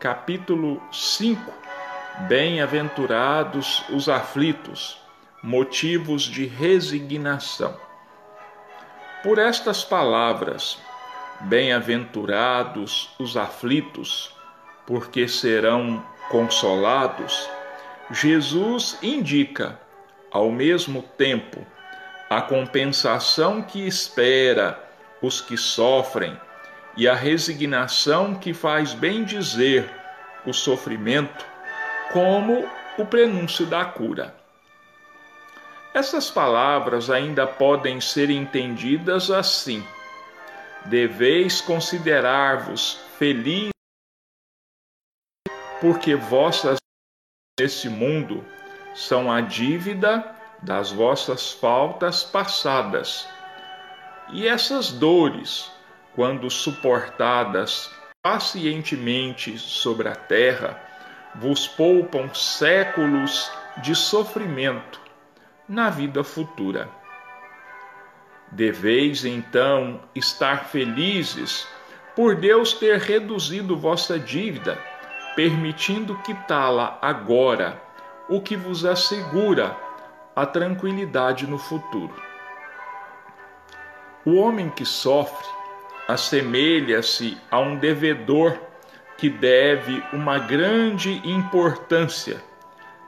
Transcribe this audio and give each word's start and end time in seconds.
capítulo 0.00 0.82
5, 0.90 1.52
Bem-aventurados 2.26 3.84
os 3.90 4.08
aflitos, 4.08 4.98
motivos 5.42 6.22
de 6.22 6.46
resignação. 6.46 7.76
Por 9.22 9.38
estas 9.38 9.84
palavras, 9.84 10.78
Bem-aventurados 11.40 13.10
os 13.18 13.36
aflitos, 13.36 14.34
porque 14.86 15.28
serão 15.28 16.02
consolados, 16.30 17.46
Jesus 18.10 18.98
indica, 19.02 19.78
ao 20.30 20.50
mesmo 20.50 21.02
tempo, 21.02 21.64
a 22.30 22.40
compensação 22.40 23.60
que 23.60 23.86
espera 23.86 24.82
os 25.20 25.42
que 25.42 25.58
sofrem 25.58 26.40
e 27.00 27.08
a 27.08 27.14
resignação 27.14 28.34
que 28.34 28.52
faz 28.52 28.92
bem 28.92 29.24
dizer 29.24 29.90
o 30.44 30.52
sofrimento 30.52 31.46
como 32.12 32.68
o 32.98 33.06
prenúncio 33.06 33.64
da 33.64 33.86
cura. 33.86 34.36
Essas 35.94 36.30
palavras 36.30 37.08
ainda 37.08 37.46
podem 37.46 38.02
ser 38.02 38.28
entendidas 38.28 39.30
assim: 39.30 39.82
deveis 40.84 41.62
considerar-vos 41.62 43.00
felizes, 43.18 43.72
porque 45.80 46.14
vossas 46.14 46.76
nesse 47.58 47.88
mundo 47.88 48.44
são 48.94 49.32
a 49.32 49.40
dívida 49.40 50.36
das 50.62 50.92
vossas 50.92 51.50
faltas 51.50 52.22
passadas. 52.22 53.26
E 54.32 54.46
essas 54.46 54.90
dores, 54.90 55.72
quando 56.14 56.50
suportadas 56.50 57.90
pacientemente 58.22 59.58
sobre 59.58 60.08
a 60.08 60.14
terra, 60.14 60.80
vos 61.34 61.66
poupam 61.66 62.32
séculos 62.34 63.50
de 63.78 63.94
sofrimento 63.94 65.00
na 65.68 65.88
vida 65.88 66.22
futura. 66.24 66.88
Deveis 68.50 69.24
então 69.24 70.00
estar 70.14 70.64
felizes 70.64 71.66
por 72.16 72.34
Deus 72.34 72.74
ter 72.74 72.98
reduzido 72.98 73.76
vossa 73.76 74.18
dívida, 74.18 74.76
permitindo 75.36 76.16
quitá-la 76.18 76.98
agora, 77.00 77.80
o 78.28 78.40
que 78.40 78.56
vos 78.56 78.84
assegura 78.84 79.76
a 80.34 80.44
tranquilidade 80.44 81.46
no 81.46 81.58
futuro. 81.58 82.14
O 84.24 84.34
homem 84.36 84.68
que 84.68 84.84
sofre 84.84 85.59
assemelha-se 86.10 87.38
a 87.50 87.60
um 87.60 87.76
devedor 87.76 88.58
que 89.16 89.28
deve 89.28 90.02
uma 90.12 90.38
grande 90.38 91.20
importância 91.24 92.42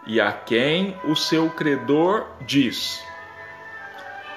e 0.07 0.21
a 0.21 0.33
quem 0.33 0.97
o 1.05 1.17
seu 1.17 1.51
credor 1.51 2.27
diz: 2.43 3.03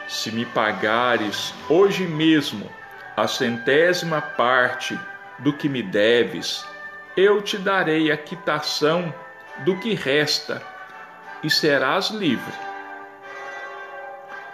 Se 0.07 0.31
me 0.31 0.45
pagares 0.45 1.53
hoje 1.69 2.07
mesmo 2.07 2.69
a 3.15 3.27
centésima 3.27 4.21
parte 4.21 4.97
do 5.39 5.53
que 5.53 5.69
me 5.69 5.83
deves, 5.83 6.65
eu 7.15 7.41
te 7.41 7.57
darei 7.57 8.11
a 8.11 8.17
quitação 8.17 9.13
do 9.59 9.77
que 9.77 9.93
resta 9.93 10.61
e 11.43 11.49
serás 11.49 12.09
livre. 12.09 12.53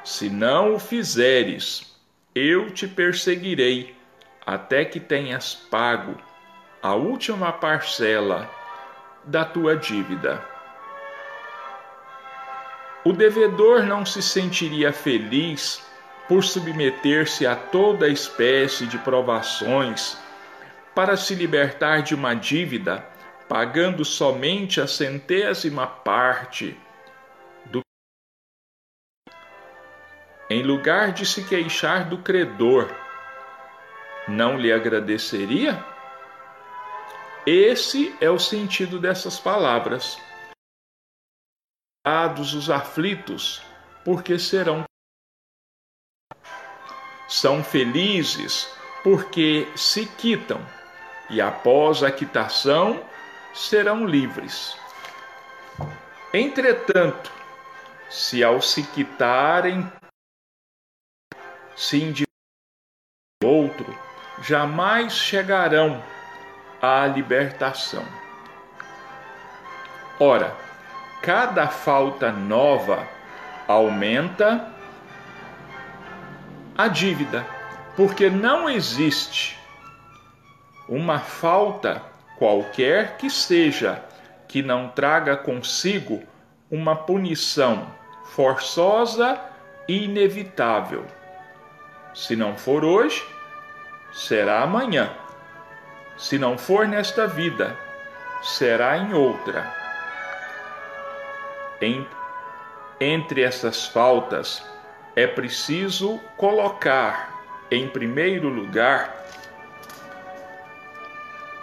Se 0.04 0.30
não 0.30 0.76
o 0.76 0.80
fizeres, 0.80 1.96
eu 2.36 2.72
te 2.72 2.88
perseguirei 2.88 4.01
até 4.46 4.86
que 4.86 5.00
tenhas 5.00 5.54
pago 5.54 6.16
a 6.82 6.94
última 6.96 7.52
parcela 7.52 8.50
da 9.24 9.46
tua 9.46 9.76
dívida. 9.76 10.44
O 13.04 13.14
devedor 13.14 13.84
não 13.84 14.06
se 14.06 14.22
sentiria 14.22 14.94
feliz 14.94 15.84
por 16.28 16.44
submeter-se 16.44 17.46
a 17.46 17.56
toda 17.56 18.08
espécie 18.08 18.86
de 18.86 18.98
provações 18.98 20.18
para 20.94 21.18
se 21.18 21.34
libertar 21.36 22.02
de 22.02 22.14
uma 22.14 22.34
dívida, 22.34 23.06
pagando 23.48 24.06
somente 24.06 24.80
a 24.80 24.88
centésima 24.88 25.88
parte 25.88 26.78
em 30.52 30.64
lugar 30.64 31.14
de 31.14 31.26
se 31.26 31.46
queixar 31.46 32.10
do 32.10 32.18
credor, 32.18 32.94
não 34.32 34.58
lhe 34.58 34.72
agradeceria? 34.72 35.84
Esse 37.46 38.16
é 38.22 38.30
o 38.30 38.40
sentido 38.40 39.00
dessas 39.00 39.40
palavras. 39.40 40.18
Dados 42.06 42.54
os 42.54 42.70
aflitos, 42.70 43.62
porque 44.04 44.40
serão 44.40 44.84
são 47.28 47.64
felizes 47.64 48.68
porque 49.04 49.72
se 49.76 50.06
quitam 50.06 50.60
e 51.30 51.40
após 51.40 52.04
a 52.04 52.12
quitação 52.12 53.04
serão 53.54 54.06
livres. 54.06 54.76
Entretanto, 56.34 57.32
se 58.10 58.44
ao 58.44 58.62
se 58.62 58.84
quitarem 58.84 59.90
se 61.76 61.98
individuam 61.98 62.32
outro, 63.44 64.11
jamais 64.42 65.14
chegarão 65.14 66.02
à 66.82 67.06
libertação. 67.06 68.04
Ora, 70.20 70.56
cada 71.22 71.68
falta 71.68 72.32
nova 72.32 73.08
aumenta 73.68 74.68
a 76.78 76.88
dívida, 76.88 77.46
porque 77.96 78.30
não 78.30 78.70
existe 78.70 79.60
uma 80.90 81.20
falta 81.20 82.02
qualquer 82.38 83.18
que 83.18 83.30
seja 83.30 84.04
que 84.48 84.62
não 84.62 84.90
traga 84.90 85.38
consigo 85.38 86.24
uma 86.70 86.96
punição 86.96 87.88
forçosa 88.26 89.40
e 89.88 90.06
inevitável. 90.06 91.06
Se 92.14 92.36
não 92.36 92.58
for 92.58 92.84
hoje, 92.84 93.24
será 94.12 94.62
amanhã. 94.62 95.12
Se 96.18 96.38
não 96.38 96.58
for 96.58 96.88
nesta 96.88 97.28
vida, 97.28 97.78
será 98.42 98.98
em 98.98 99.14
outra. 99.14 99.72
Entre 103.00 103.42
essas 103.42 103.88
faltas, 103.88 104.64
é 105.16 105.26
preciso 105.26 106.20
colocar 106.38 107.42
em 107.72 107.88
primeiro 107.88 108.50
lugar 108.50 109.26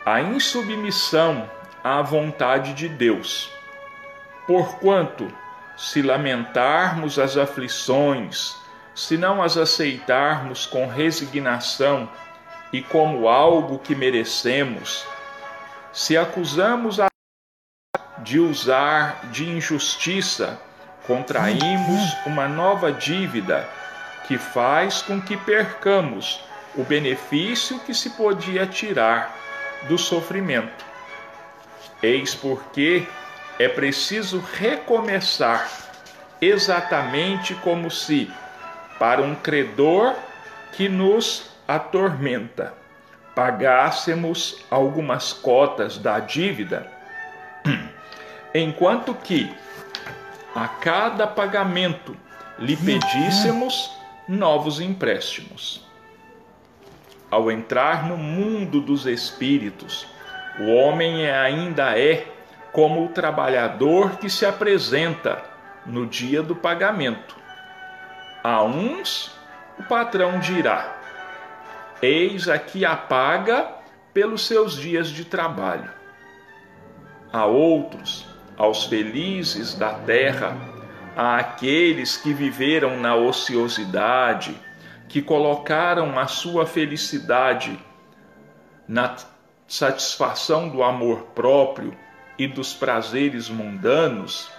a 0.05 0.21
insubmissão 0.21 1.49
à 1.85 2.03
vontade 2.03 2.75
de 2.75 2.89
Deus. 2.89 3.53
Porquanto, 4.47 5.31
se 5.77 6.03
lamentarmos 6.03 7.19
as 7.19 7.37
aflições, 7.37 8.57
se 8.95 9.17
não 9.17 9.41
as 9.43 9.57
aceitarmos 9.57 10.67
com 10.67 10.89
resignação 10.89 12.09
e 12.73 12.83
como 12.83 13.29
algo 13.29 13.79
que 13.79 13.95
merecemos, 13.95 15.07
se 15.93 16.17
acusamos 16.17 17.01
a 17.01 17.09
de 18.19 18.39
usar 18.39 19.31
de 19.31 19.49
injustiça, 19.49 20.61
contraímos 21.07 22.17
uma 22.27 22.47
nova 22.47 22.93
dívida 22.93 23.69
que 24.27 24.37
faz 24.37 25.01
com 25.01 25.21
que 25.21 25.37
percamos 25.37 26.45
o 26.77 26.83
benefício 26.85 27.81
que 27.81 27.95
se 27.95 28.11
podia 28.11 28.67
tirar 28.67 29.35
do 29.89 29.97
sofrimento. 29.97 30.85
Eis 32.03 32.35
porque 32.35 33.07
é 33.59 33.69
preciso 33.69 34.41
recomeçar 34.55 35.69
exatamente 36.41 37.55
como 37.57 37.91
se 37.91 38.31
para 38.99 39.23
um 39.23 39.35
credor 39.35 40.15
que 40.73 40.89
nos 40.89 41.51
atormenta. 41.69 42.75
Pagássemos 43.35 44.65
algumas 44.69 45.33
cotas 45.33 45.97
da 45.97 46.19
dívida, 46.19 46.91
enquanto 48.53 49.15
que 49.15 49.55
a 50.57 50.67
cada 50.67 51.25
pagamento 51.25 52.17
lhe 52.59 52.77
pedíssemos 52.77 53.93
novos 54.27 54.81
empréstimos. 54.81 55.87
Ao 57.31 57.49
entrar 57.49 58.09
no 58.09 58.17
mundo 58.17 58.81
dos 58.81 59.07
espíritos, 59.07 60.09
o 60.59 60.75
homem 60.75 61.31
ainda 61.31 61.97
é 61.97 62.27
como 62.73 63.05
o 63.05 63.11
trabalhador 63.11 64.17
que 64.17 64.29
se 64.29 64.45
apresenta 64.45 65.45
no 65.87 66.07
dia 66.07 66.43
do 66.43 66.57
pagamento 66.57 67.39
a 68.43 68.63
uns 68.63 69.37
o 69.79 69.83
patrão 69.85 70.41
dirá: 70.41 70.98
Eis 72.01 72.49
aqui 72.49 72.85
a 72.85 72.97
paga 72.97 73.69
pelos 74.15 74.47
seus 74.47 74.77
dias 74.77 75.09
de 75.09 75.25
trabalho. 75.25 75.91
a 77.33 77.45
outros, 77.45 78.27
aos 78.57 78.85
felizes 78.85 79.75
da 79.75 79.93
terra, 79.93 80.57
àqueles 81.17 82.17
que 82.17 82.33
viveram 82.33 82.99
na 82.99 83.15
ociosidade, 83.15 84.57
que 85.09 85.21
colocaram 85.21 86.19
a 86.19 86.27
sua 86.27 86.67
felicidade 86.67 87.79
na 88.87 89.15
satisfação 89.67 90.69
do 90.69 90.83
amor 90.83 91.23
próprio 91.35 91.97
e 92.39 92.47
dos 92.47 92.73
prazeres 92.73 93.49
mundanos, 93.49 94.51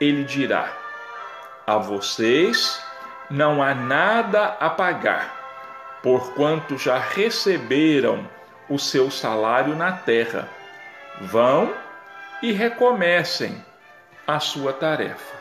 ele 0.00 0.24
dirá: 0.24 0.72
A 1.66 1.76
vocês 1.76 2.82
não 3.30 3.62
há 3.62 3.74
nada 3.74 4.56
a 4.58 4.68
pagar, 4.70 5.43
porquanto 6.04 6.76
já 6.76 6.98
receberam 6.98 8.28
o 8.68 8.78
seu 8.78 9.10
salário 9.10 9.74
na 9.74 9.90
terra. 9.90 10.46
Vão 11.22 11.72
e 12.42 12.52
recomecem 12.52 13.56
a 14.26 14.38
sua 14.38 14.74
tarefa. 14.74 15.34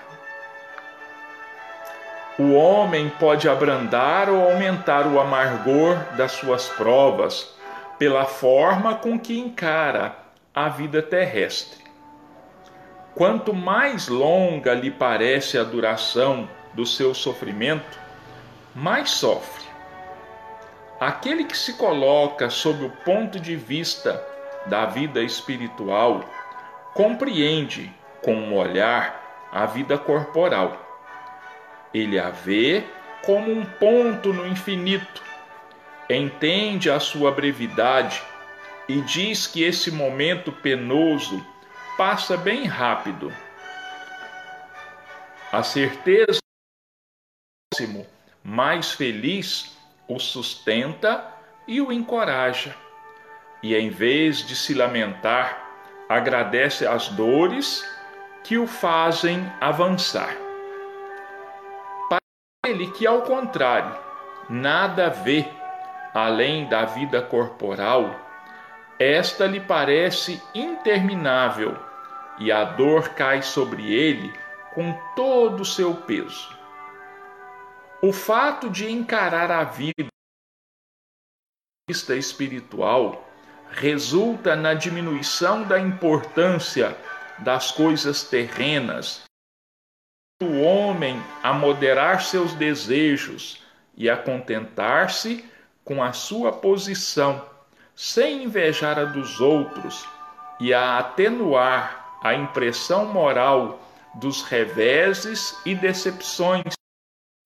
O 2.40 2.54
homem 2.54 3.10
pode 3.20 3.50
abrandar 3.50 4.30
ou 4.30 4.42
aumentar 4.42 5.06
o 5.06 5.20
amargor 5.20 5.98
das 6.16 6.32
suas 6.32 6.70
provas 6.70 7.54
pela 8.00 8.24
forma 8.24 8.96
com 8.96 9.20
que 9.20 9.38
encara 9.38 10.16
a 10.56 10.70
vida 10.70 11.02
terrestre. 11.02 11.84
Quanto 13.14 13.54
mais 13.54 14.08
longa 14.08 14.74
lhe 14.74 14.90
parece 14.90 15.58
a 15.58 15.64
duração 15.64 16.48
do 16.74 16.86
seu 16.86 17.14
sofrimento, 17.14 18.00
mais 18.74 19.12
sofre. 19.12 19.63
Aquele 21.06 21.44
que 21.44 21.58
se 21.58 21.74
coloca 21.74 22.50
sob 22.50 22.86
o 22.86 22.90
ponto 22.90 23.38
de 23.38 23.58
vista 23.58 24.26
da 24.68 24.86
vida 24.86 25.22
espiritual 25.22 26.24
compreende 26.94 27.94
com 28.22 28.34
um 28.34 28.56
olhar 28.56 29.50
a 29.52 29.66
vida 29.66 29.98
corporal. 29.98 30.80
Ele 31.94 32.18
a 32.18 32.30
vê 32.30 32.86
como 33.22 33.52
um 33.52 33.66
ponto 33.66 34.32
no 34.32 34.48
infinito, 34.48 35.22
entende 36.10 36.90
a 36.90 37.02
sua 37.02 37.34
brevidade 37.34 38.24
e 38.88 39.02
diz 39.02 39.46
que 39.46 39.62
esse 39.62 39.92
momento 39.92 40.54
penoso 40.54 41.46
passa 41.98 42.38
bem 42.38 42.64
rápido. 42.66 43.30
A 45.52 45.62
certeza 45.64 46.40
mais 48.42 48.94
feliz 48.94 49.73
o 50.08 50.20
sustenta 50.20 51.26
e 51.68 51.82
o 51.82 51.92
encoraja. 51.92 52.76
E 53.62 53.76
em 53.76 53.90
vez 53.90 54.46
de 54.46 54.56
se 54.56 54.74
lamentar, 54.74 55.64
agradece 56.10 56.86
as 56.86 57.08
dores 57.10 57.84
que 58.44 58.58
o 58.58 58.68
fazem 58.68 59.52
avançar. 59.62 60.36
Para 62.10 62.20
ele 62.68 62.92
que, 62.92 63.08
ao 63.08 63.22
contrário, 63.22 63.96
nada 64.50 65.10
vê 65.10 65.46
além 66.14 66.68
da 66.68 66.86
vida 66.86 67.22
corporal, 67.22 68.16
esta 69.00 69.48
lhe 69.48 69.60
parece 69.60 70.42
interminável 70.54 71.76
e 72.40 72.52
a 72.52 72.64
dor 72.64 73.10
cai 73.10 73.42
sobre 73.42 73.92
ele 73.92 74.32
com 74.74 74.94
todo 75.16 75.62
o 75.62 75.66
seu 75.66 75.94
peso. 75.96 76.63
O 78.04 78.12
fato 78.12 78.70
de 78.70 78.92
encarar 78.92 79.50
a 79.50 79.64
vida 79.64 80.08
vista 81.90 82.14
espiritual 82.18 83.26
resulta 83.70 84.58
na 84.58 84.74
diminuição 84.74 85.64
da 85.64 85.80
importância 85.80 86.98
das 87.40 87.72
coisas 87.72 88.22
terrenas, 88.26 89.24
o 90.42 90.60
homem 90.60 91.16
a 91.42 91.54
moderar 91.54 92.22
seus 92.22 92.54
desejos 92.56 93.64
e 93.96 94.10
a 94.10 94.18
contentar-se 94.18 95.50
com 95.86 96.04
a 96.04 96.12
sua 96.12 96.52
posição 96.52 97.50
sem 97.96 98.44
invejar 98.44 99.00
a 99.00 99.06
dos 99.06 99.40
outros 99.40 100.06
e 100.60 100.74
a 100.74 100.98
atenuar 100.98 102.20
a 102.22 102.34
impressão 102.34 103.06
moral 103.06 103.80
dos 104.16 104.44
reveses 104.44 105.58
e 105.66 105.74
decepções 105.74 106.74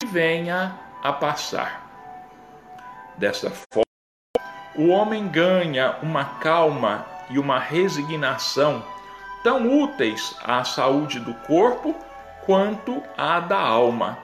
venha 0.07 0.77
a 1.03 1.13
passar. 1.13 1.85
Dessa 3.17 3.51
forma, 3.71 3.85
o 4.75 4.87
homem 4.89 5.27
ganha 5.27 5.97
uma 6.01 6.25
calma 6.39 7.05
e 7.29 7.39
uma 7.39 7.59
resignação 7.59 8.83
tão 9.43 9.81
úteis 9.81 10.35
à 10.43 10.63
saúde 10.63 11.19
do 11.19 11.33
corpo 11.33 11.95
quanto 12.45 13.03
à 13.17 13.39
da 13.39 13.59
alma, 13.59 14.17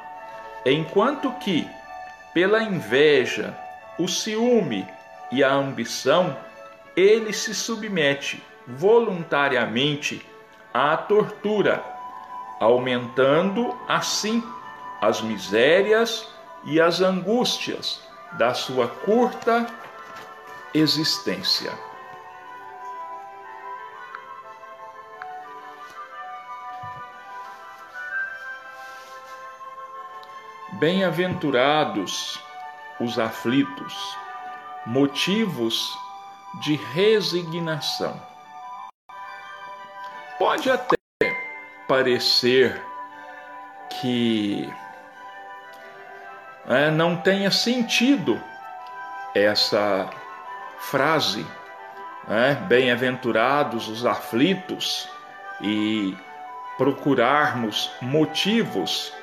enquanto 0.66 1.32
que, 1.40 1.68
pela 2.34 2.64
inveja, 2.64 3.58
o 3.98 4.08
ciúme 4.08 4.88
e 5.32 5.44
a 5.44 5.52
ambição, 5.52 6.38
ele 6.96 7.34
se 7.34 7.54
submete 7.54 8.42
voluntariamente 8.68 10.26
à 10.74 10.96
tortura, 10.96 11.84
aumentando 12.60 13.78
assim 13.88 14.42
as 15.04 15.22
misérias 15.22 16.26
e 16.64 16.80
as 16.80 17.02
angústias 17.02 18.00
da 18.38 18.54
sua 18.54 18.88
curta 18.88 19.68
existência. 20.74 21.78
Bem-aventurados 30.80 32.40
os 33.02 33.20
aflitos, 33.20 34.18
motivos 34.86 35.98
de 36.62 36.76
resignação. 36.94 38.20
Pode 40.40 40.72
até 40.72 40.96
parecer 41.90 42.82
que 44.00 44.72
é, 46.68 46.90
não 46.90 47.16
tenha 47.16 47.52
sentido 47.52 48.42
essa 49.36 50.10
frase, 50.80 51.46
é, 52.30 52.56
bem-aventurados 52.56 53.88
os 53.88 54.06
aflitos, 54.06 55.10
e 55.62 56.16
procurarmos 56.78 57.92
motivos 58.02 59.14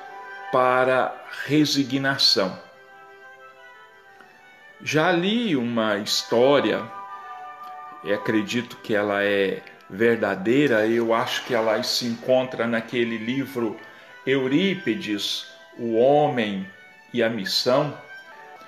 para 0.53 1.15
resignação. 1.47 2.59
Já 4.83 5.13
li 5.13 5.57
uma 5.57 5.99
história, 5.99 6.83
e 8.03 8.13
acredito 8.13 8.77
que 8.77 8.95
ela 8.95 9.23
é 9.23 9.63
verdadeira, 9.89 10.87
eu 10.87 11.13
acho 11.13 11.45
que 11.45 11.55
ela 11.55 11.83
se 11.83 12.07
encontra 12.07 12.67
naquele 12.67 13.19
livro 13.19 13.79
Eurípides, 14.27 15.47
O 15.79 15.97
Homem 15.97 16.67
e 17.13 17.23
a 17.23 17.29
Missão. 17.29 17.97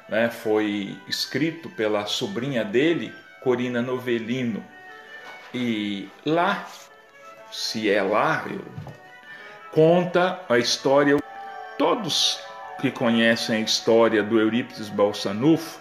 Né? 0.08 0.30
Foi 0.30 0.96
escrito 1.08 1.68
pela 1.70 2.06
sobrinha 2.06 2.64
dele, 2.64 3.12
Corina 3.42 3.80
Novelino. 3.80 4.64
E 5.54 6.08
lá, 6.24 6.66
se 7.50 7.90
é 7.90 8.02
lá, 8.02 8.44
conta 9.72 10.40
a 10.48 10.58
história. 10.58 11.18
Todos 11.78 12.40
que 12.80 12.90
conhecem 12.90 13.56
a 13.56 13.60
história 13.60 14.22
do 14.22 14.38
Eurípides 14.38 14.88
Balsanufo 14.88 15.80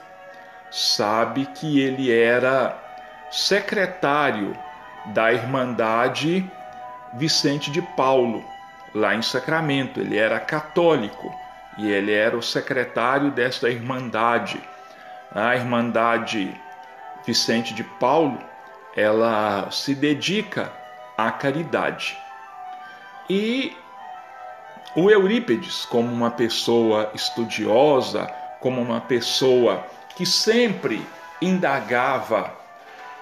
sabe 0.70 1.46
que 1.48 1.82
ele 1.82 2.12
era 2.12 2.78
secretário 3.30 4.58
da 5.08 5.34
Irmandade 5.34 6.50
Vicente 7.14 7.70
de 7.72 7.82
Paulo, 7.82 8.44
lá 8.94 9.16
em 9.16 9.22
Sacramento. 9.22 10.00
Ele 10.00 10.18
era 10.18 10.40
católico 10.40 11.41
e 11.82 11.92
ele 11.92 12.14
era 12.14 12.38
o 12.38 12.44
secretário 12.44 13.32
desta 13.32 13.68
Irmandade. 13.68 14.62
A 15.34 15.56
Irmandade 15.56 16.56
Vicente 17.26 17.74
de 17.74 17.84
Paulo, 17.84 18.38
ela 18.96 19.70
se 19.72 19.96
dedica 19.96 20.72
à 21.18 21.32
caridade. 21.32 22.16
E 23.28 23.76
o 24.96 25.10
Eurípides, 25.10 25.84
como 25.86 26.12
uma 26.12 26.30
pessoa 26.30 27.10
estudiosa, 27.16 28.32
como 28.60 28.80
uma 28.80 29.02
pessoa 29.02 29.84
que 30.16 30.26
sempre 30.26 31.04
indagava 31.42 32.54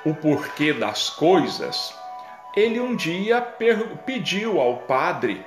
o 0.03 0.13
porquê 0.13 0.73
das 0.73 1.09
coisas, 1.09 1.93
ele 2.53 2.81
um 2.81 2.93
dia 2.93 3.41
pediu 4.05 4.59
ao 4.59 4.77
padre 4.79 5.45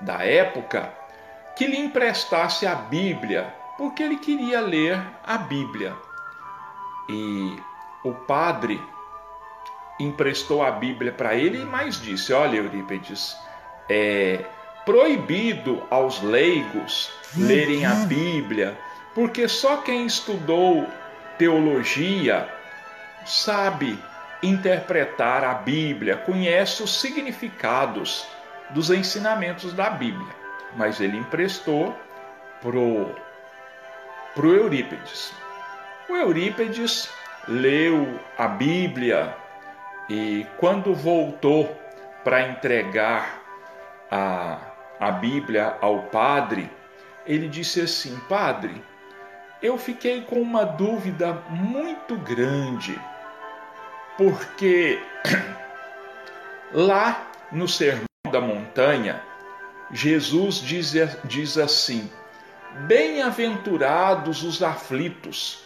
da 0.00 0.24
época 0.24 1.01
que 1.56 1.66
lhe 1.66 1.78
emprestasse 1.78 2.66
a 2.66 2.74
Bíblia, 2.74 3.54
porque 3.76 4.02
ele 4.02 4.16
queria 4.16 4.60
ler 4.60 5.00
a 5.24 5.38
Bíblia. 5.38 5.94
E 7.08 7.56
o 8.04 8.12
padre 8.12 8.80
emprestou 9.98 10.62
a 10.62 10.70
Bíblia 10.70 11.12
para 11.12 11.34
ele 11.34 11.64
mais 11.64 12.00
disse: 12.00 12.32
Olha, 12.32 12.56
Eurípedes, 12.56 13.36
é 13.88 14.44
proibido 14.84 15.82
aos 15.90 16.20
leigos 16.22 17.10
lerem 17.36 17.86
a 17.86 17.94
Bíblia, 18.06 18.78
porque 19.14 19.48
só 19.48 19.78
quem 19.78 20.06
estudou 20.06 20.88
teologia 21.38 22.48
sabe 23.24 23.98
interpretar 24.42 25.44
a 25.44 25.54
Bíblia, 25.54 26.16
conhece 26.16 26.82
os 26.82 27.00
significados 27.00 28.26
dos 28.70 28.90
ensinamentos 28.90 29.72
da 29.72 29.88
Bíblia. 29.88 30.41
Mas 30.76 31.00
ele 31.00 31.16
emprestou 31.16 31.94
pro 32.60 33.14
pro 34.34 34.54
Eurípedes. 34.54 35.32
O 36.08 36.16
Eurípedes 36.16 37.08
leu 37.46 38.18
a 38.38 38.48
Bíblia 38.48 39.36
e 40.08 40.46
quando 40.58 40.94
voltou 40.94 41.76
para 42.24 42.48
entregar 42.48 43.40
a, 44.10 44.58
a 45.00 45.10
Bíblia 45.10 45.76
ao 45.80 46.04
padre, 46.04 46.70
ele 47.26 47.48
disse 47.48 47.80
assim: 47.80 48.18
Padre, 48.28 48.82
eu 49.62 49.78
fiquei 49.78 50.22
com 50.22 50.40
uma 50.40 50.64
dúvida 50.64 51.34
muito 51.50 52.16
grande, 52.16 52.98
porque 54.16 55.00
lá 56.72 57.26
no 57.50 57.68
Sermão 57.68 58.06
da 58.30 58.40
Montanha, 58.40 59.22
Jesus 59.92 60.56
diz, 60.56 60.94
diz 61.24 61.58
assim: 61.58 62.10
Bem-aventurados 62.86 64.42
os 64.42 64.62
aflitos. 64.62 65.62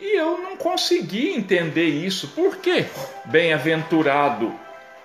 E 0.00 0.18
eu 0.18 0.38
não 0.38 0.56
consegui 0.56 1.34
entender 1.34 1.88
isso. 1.88 2.28
Por 2.28 2.56
quê? 2.56 2.86
Bem-aventurado 3.26 4.58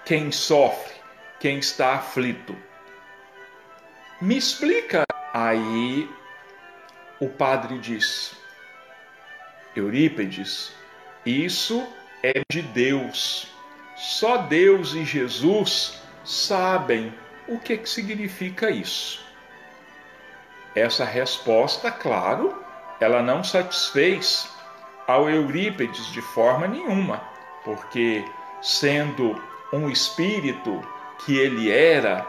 quem 0.06 0.32
sofre, 0.32 0.94
quem 1.38 1.60
está 1.60 1.96
aflito. 1.96 2.56
Me 4.22 4.38
explica. 4.38 5.04
Aí 5.34 6.10
o 7.20 7.28
padre 7.28 7.78
diz: 7.80 8.32
Eurípedes, 9.76 10.72
isso 11.26 11.86
é 12.24 12.42
de 12.50 12.62
Deus. 12.62 13.48
Só 13.98 14.38
Deus 14.38 14.94
e 14.94 15.04
Jesus 15.04 16.00
sabem 16.24 17.14
o 17.48 17.60
que, 17.60 17.78
que 17.78 17.90
significa 17.90 18.70
isso. 18.70 19.24
Essa 20.76 21.06
resposta, 21.06 21.92
claro, 21.92 22.64
ela 23.00 23.22
não 23.22 23.44
satisfez 23.44 24.50
ao 25.08 25.30
Eurípedes 25.30 26.08
de 26.12 26.22
forma 26.22 26.68
nenhuma, 26.68 27.22
porque 27.64 28.26
sendo 28.62 29.42
um 29.72 29.90
espírito 29.90 30.82
que 31.20 31.38
ele 31.38 31.72
era, 31.72 32.26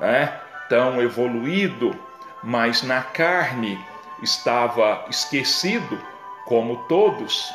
né, 0.00 0.40
tão 0.68 1.00
evoluído, 1.00 1.98
mas 2.42 2.82
na 2.82 3.02
carne 3.02 3.78
estava 4.22 5.04
esquecido, 5.08 6.00
como 6.44 6.84
todos, 6.88 7.52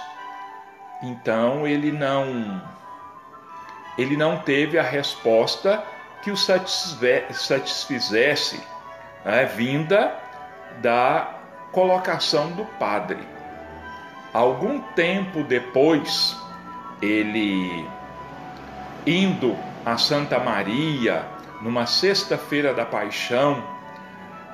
então 1.01 1.65
ele 1.65 1.91
não 1.91 2.61
ele 3.97 4.15
não 4.15 4.37
teve 4.37 4.77
a 4.79 4.83
resposta 4.83 5.83
que 6.21 6.31
o 6.31 6.37
satisfizesse, 6.37 8.61
né, 9.25 9.45
vinda 9.45 10.15
da 10.81 11.35
colocação 11.71 12.51
do 12.51 12.65
padre. 12.77 13.19
Algum 14.33 14.79
tempo 14.79 15.43
depois, 15.43 16.37
ele 17.01 17.87
indo 19.05 19.57
a 19.85 19.97
Santa 19.97 20.39
Maria, 20.39 21.25
numa 21.61 21.85
sexta-feira 21.85 22.73
da 22.73 22.85
paixão, 22.85 23.63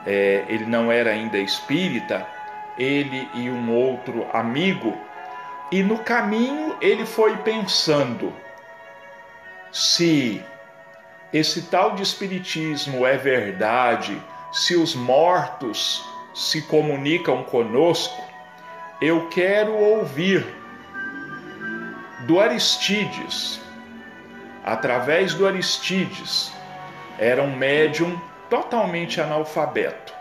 é, 0.06 0.46
ele 0.48 0.66
não 0.66 0.92
era 0.92 1.12
ainda 1.12 1.38
espírita, 1.38 2.26
ele 2.78 3.28
e 3.34 3.50
um 3.50 3.74
outro 3.74 4.28
amigo, 4.34 4.98
e 5.72 5.82
no 5.84 6.00
caminho 6.00 6.76
ele 6.80 7.06
foi 7.06 7.36
pensando 7.38 8.34
se 9.72 10.42
esse 11.34 11.64
tal 11.64 11.96
de 11.96 12.04
espiritismo 12.04 13.06
é 13.06 13.18
verdade, 13.18 14.22
se 14.52 14.76
os 14.76 14.96
mortos 14.96 16.04
se 16.34 16.62
comunicam 16.62 17.44
conosco, 17.44 18.24
eu 19.02 19.28
quero 19.30 19.74
ouvir 19.74 20.46
do 22.26 22.40
Aristides, 22.40 23.60
através 24.64 25.34
do 25.34 25.46
Aristides, 25.46 26.52
era 27.20 27.42
um 27.42 27.56
médium 27.56 28.20
totalmente 28.50 29.20
analfabeto. 29.20 30.14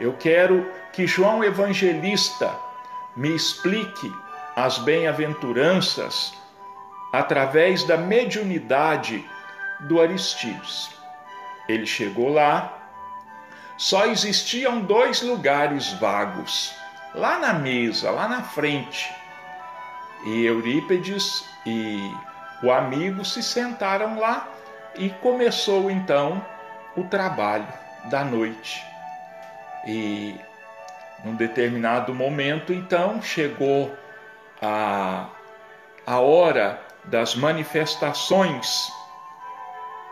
Eu 0.00 0.14
quero 0.14 0.70
que 0.92 1.06
João 1.06 1.44
Evangelista 1.44 2.54
me 3.16 3.34
explique 3.34 4.12
as 4.56 4.78
bem-aventuranças 4.78 6.32
através 7.12 7.84
da 7.84 7.96
mediunidade 7.96 9.24
do 9.84 10.00
Aristides. 10.00 10.90
Ele 11.68 11.86
chegou 11.86 12.32
lá, 12.32 12.72
só 13.76 14.06
existiam 14.06 14.80
dois 14.80 15.22
lugares 15.22 15.92
vagos, 15.94 16.74
lá 17.14 17.38
na 17.38 17.54
mesa, 17.54 18.10
lá 18.10 18.28
na 18.28 18.42
frente. 18.42 19.12
E 20.26 20.44
Eurípedes 20.44 21.44
e 21.66 22.10
o 22.62 22.70
amigo 22.70 23.24
se 23.24 23.42
sentaram 23.42 24.18
lá 24.18 24.48
e 24.94 25.10
começou 25.10 25.90
então 25.90 26.44
o 26.96 27.04
trabalho 27.04 27.66
da 28.04 28.24
noite. 28.24 28.84
E 29.86 30.38
num 31.24 31.34
determinado 31.34 32.14
momento, 32.14 32.72
então, 32.72 33.20
chegou 33.22 33.94
a, 34.60 35.28
a 36.06 36.20
hora 36.20 36.80
das 37.04 37.34
manifestações 37.34 38.92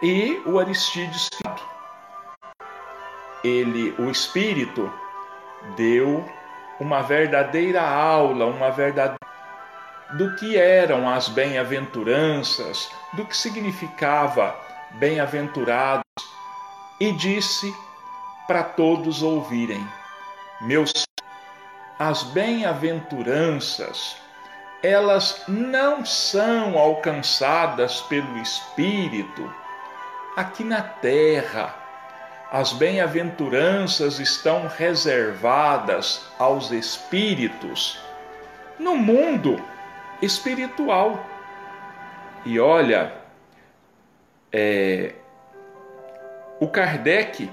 e 0.03 0.43
o 0.45 0.59
Aristides 0.59 1.31
ele, 3.45 3.95
o 3.99 4.11
Espírito, 4.11 4.93
deu 5.77 6.25
uma 6.81 7.03
verdadeira 7.03 7.83
aula, 7.83 8.47
uma 8.47 8.71
verdade 8.71 9.17
do 10.15 10.35
que 10.37 10.57
eram 10.59 11.09
as 11.09 11.29
bem-aventuranças, 11.29 12.91
do 13.15 13.25
que 13.25 13.37
significava 13.37 14.55
bem-aventurados, 14.93 16.05
e 17.01 17.13
disse 17.13 17.75
para 18.47 18.63
todos 18.63 19.23
ouvirem: 19.23 19.87
Meus 20.61 20.93
as 21.99 22.23
bem-aventuranças, 22.25 24.17
elas 24.83 25.45
não 25.47 26.05
são 26.05 26.77
alcançadas 26.77 28.01
pelo 28.03 28.37
Espírito 28.39 29.62
aqui 30.37 30.65
na 30.65 30.83
terra 30.83 31.83
as 32.53 32.71
bem-aventuranças 32.71 34.19
estão 34.19 34.67
reservadas 34.67 36.21
aos 36.39 36.71
espíritos 36.71 37.99
no 38.79 38.95
mundo 38.95 39.59
espiritual. 40.21 41.25
E 42.45 42.61
olha, 42.61 43.15
é, 44.53 45.15
o 46.61 46.69
Kardec 46.69 47.51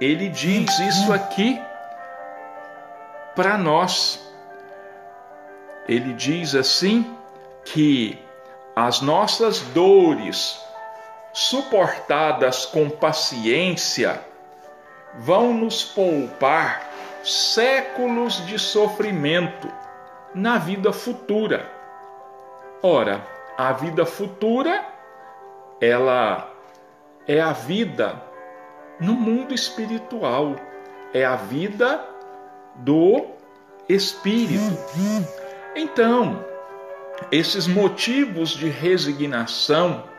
ele 0.00 0.28
diz 0.28 0.80
isso 0.80 1.12
aqui 1.12 1.62
para 3.36 3.56
nós. 3.56 4.20
Ele 5.88 6.12
diz 6.12 6.56
assim 6.56 7.16
que 7.64 8.18
as 8.74 9.00
nossas 9.00 9.60
dores 9.60 10.63
suportadas 11.34 12.64
com 12.64 12.88
paciência, 12.88 14.22
vão 15.18 15.52
nos 15.52 15.82
poupar 15.82 16.88
séculos 17.24 18.46
de 18.46 18.56
sofrimento 18.56 19.68
na 20.32 20.58
vida 20.58 20.92
futura. 20.92 21.68
Ora, 22.80 23.20
a 23.58 23.72
vida 23.72 24.06
futura, 24.06 24.86
ela 25.80 26.50
é 27.26 27.40
a 27.40 27.52
vida 27.52 28.22
no 29.00 29.14
mundo 29.14 29.52
espiritual, 29.52 30.54
é 31.12 31.24
a 31.24 31.34
vida 31.34 32.04
do 32.76 33.26
espírito. 33.88 34.78
Então, 35.74 36.44
esses 37.32 37.66
motivos 37.66 38.50
de 38.50 38.68
resignação 38.68 40.13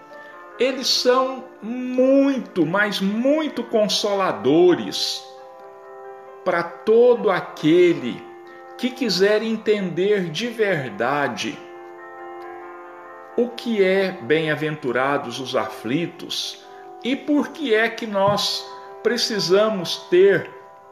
eles 0.58 0.88
são 0.88 1.44
muito, 1.62 2.66
mas 2.66 3.02
muito 3.02 3.64
consoladores 3.64 5.24
para 6.44 6.64
todo 6.64 7.30
aquele 7.30 8.24
que 8.78 8.90
quiser 8.90 9.42
entender 9.42 10.30
de 10.30 10.48
verdade 10.48 11.58
o 13.38 13.50
que 13.50 13.84
é 13.84 14.12
bem-aventurados 14.12 15.40
os 15.40 15.56
aflitos 15.56 16.64
e 17.04 17.16
por 17.16 17.50
que 17.50 17.74
é 17.74 17.90
que 17.90 18.08
nós 18.08 18.66
precisamos 19.04 19.98
ter 20.10 20.50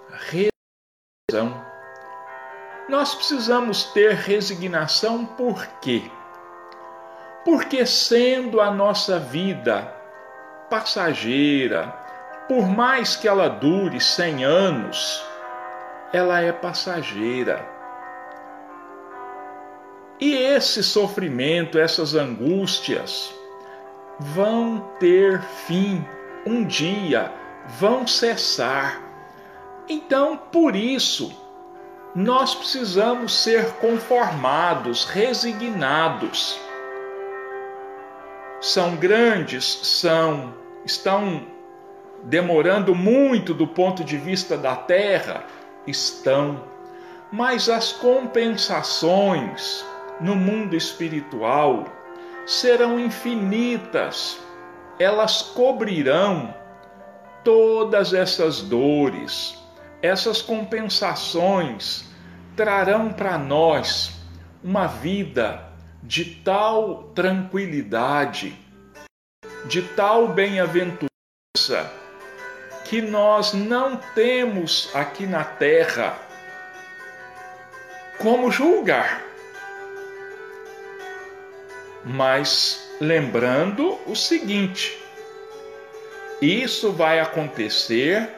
resignação. 0.09 1.63
Nós 2.89 3.15
precisamos 3.15 3.85
ter 3.85 4.13
resignação 4.13 5.25
por 5.25 5.65
quê? 5.81 6.03
Porque 7.45 7.85
sendo 7.85 8.61
a 8.61 8.71
nossa 8.71 9.19
vida 9.19 9.93
passageira, 10.69 11.93
por 12.47 12.67
mais 12.67 13.15
que 13.15 13.27
ela 13.27 13.49
dure 13.49 13.99
100 13.99 14.43
anos, 14.43 15.23
ela 16.11 16.39
é 16.41 16.51
passageira. 16.51 17.67
E 20.19 20.33
esse 20.35 20.83
sofrimento, 20.83 21.77
essas 21.77 22.15
angústias, 22.15 23.33
vão 24.19 24.79
ter 24.99 25.41
fim 25.41 26.05
um 26.45 26.63
dia, 26.63 27.31
vão 27.79 28.05
cessar. 28.05 29.01
Então, 29.89 30.37
por 30.37 30.75
isso, 30.75 31.35
nós 32.15 32.53
precisamos 32.53 33.33
ser 33.35 33.71
conformados, 33.73 35.05
resignados. 35.05 36.59
São 38.63 38.95
grandes, 38.95 39.65
são, 39.65 40.53
estão 40.85 41.45
demorando 42.23 42.95
muito 42.95 43.53
do 43.53 43.67
ponto 43.67 44.05
de 44.05 44.15
vista 44.15 44.57
da 44.57 44.73
terra, 44.73 45.43
estão, 45.85 46.63
mas 47.29 47.67
as 47.67 47.91
compensações 47.91 49.85
no 50.21 50.33
mundo 50.33 50.77
espiritual 50.77 51.83
serão 52.45 52.97
infinitas, 52.97 54.39
elas 54.97 55.41
cobrirão 55.41 56.55
todas 57.43 58.13
essas 58.13 58.61
dores, 58.61 59.61
essas 60.01 60.41
compensações 60.41 62.09
trarão 62.55 63.11
para 63.11 63.37
nós 63.37 64.13
uma 64.63 64.87
vida 64.87 65.72
de 66.03 66.25
tal 66.25 67.11
tranquilidade, 67.15 68.53
de 69.65 69.81
tal 69.81 70.27
bem-aventurança, 70.27 71.09
que 72.83 73.01
nós 73.01 73.53
não 73.53 73.95
temos 74.13 74.89
aqui 74.93 75.25
na 75.25 75.45
terra 75.45 76.19
como 78.19 78.51
julgar. 78.51 79.23
Mas 82.03 82.93
lembrando 82.99 83.97
o 84.05 84.13
seguinte: 84.13 85.01
isso 86.41 86.91
vai 86.91 87.21
acontecer 87.21 88.29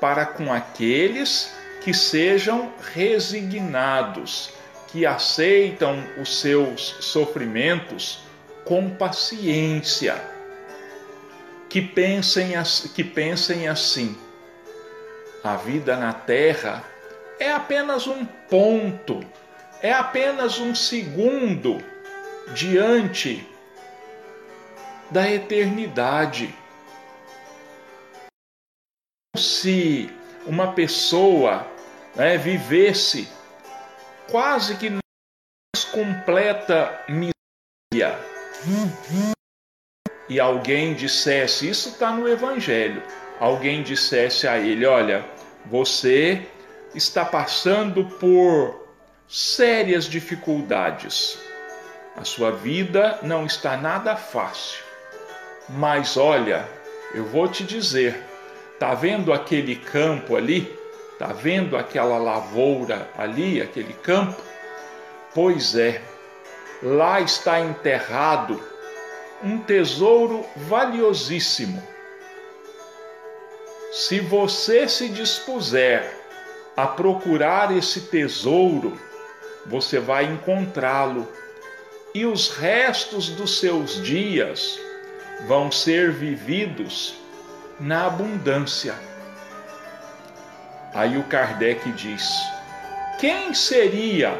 para 0.00 0.26
com 0.26 0.52
aqueles 0.52 1.54
que 1.80 1.94
sejam 1.94 2.72
resignados, 2.92 4.57
que 4.88 5.04
aceitam 5.06 6.02
os 6.20 6.40
seus 6.40 6.96
sofrimentos 7.00 8.20
com 8.64 8.90
paciência, 8.90 10.20
que 11.68 11.80
pensem, 11.80 12.52
que 12.94 13.04
pensem 13.04 13.68
assim: 13.68 14.16
a 15.44 15.56
vida 15.56 15.96
na 15.96 16.12
terra 16.12 16.84
é 17.38 17.52
apenas 17.52 18.06
um 18.06 18.24
ponto, 18.24 19.20
é 19.82 19.92
apenas 19.92 20.58
um 20.58 20.74
segundo 20.74 21.78
diante 22.54 23.46
da 25.10 25.30
eternidade. 25.30 26.54
Se 29.36 30.10
uma 30.46 30.72
pessoa 30.72 31.66
né, 32.16 32.36
vivesse 32.36 33.28
quase 34.30 34.76
que 34.76 34.90
na 34.90 34.98
completa 35.92 37.04
miséria 37.08 38.18
e 40.28 40.38
alguém 40.38 40.94
dissesse, 40.94 41.68
isso 41.68 41.90
está 41.90 42.12
no 42.12 42.28
Evangelho, 42.28 43.02
alguém 43.40 43.82
dissesse 43.82 44.46
a 44.46 44.58
ele: 44.58 44.84
Olha, 44.84 45.24
você 45.66 46.46
está 46.94 47.24
passando 47.24 48.04
por 48.04 48.88
sérias 49.26 50.04
dificuldades 50.04 51.38
a 52.18 52.24
sua 52.24 52.50
vida 52.50 53.20
não 53.22 53.46
está 53.46 53.76
nada 53.76 54.16
fácil. 54.16 54.82
Mas 55.68 56.16
olha, 56.16 56.68
eu 57.14 57.24
vou 57.24 57.46
te 57.46 57.62
dizer, 57.62 58.20
tá 58.76 58.92
vendo 58.92 59.32
aquele 59.32 59.76
campo 59.76 60.34
ali? 60.34 60.77
Tá 61.18 61.26
vendo 61.26 61.76
aquela 61.76 62.16
lavoura 62.16 63.08
ali, 63.18 63.60
aquele 63.60 63.92
campo? 63.92 64.40
Pois 65.34 65.74
é, 65.74 66.00
lá 66.82 67.20
está 67.20 67.60
enterrado 67.60 68.62
um 69.42 69.58
tesouro 69.58 70.44
valiosíssimo. 70.56 71.82
Se 73.92 74.20
você 74.20 74.88
se 74.88 75.08
dispuser 75.08 76.16
a 76.76 76.86
procurar 76.86 77.76
esse 77.76 78.02
tesouro, 78.02 78.98
você 79.66 79.98
vai 79.98 80.24
encontrá-lo 80.24 81.26
e 82.14 82.24
os 82.24 82.50
restos 82.50 83.28
dos 83.28 83.58
seus 83.58 84.00
dias 84.02 84.78
vão 85.46 85.70
ser 85.70 86.12
vividos 86.12 87.14
na 87.80 88.06
abundância. 88.06 89.07
Aí 90.94 91.18
o 91.18 91.24
Kardec 91.24 91.90
diz: 91.92 92.42
quem 93.18 93.52
seria 93.52 94.32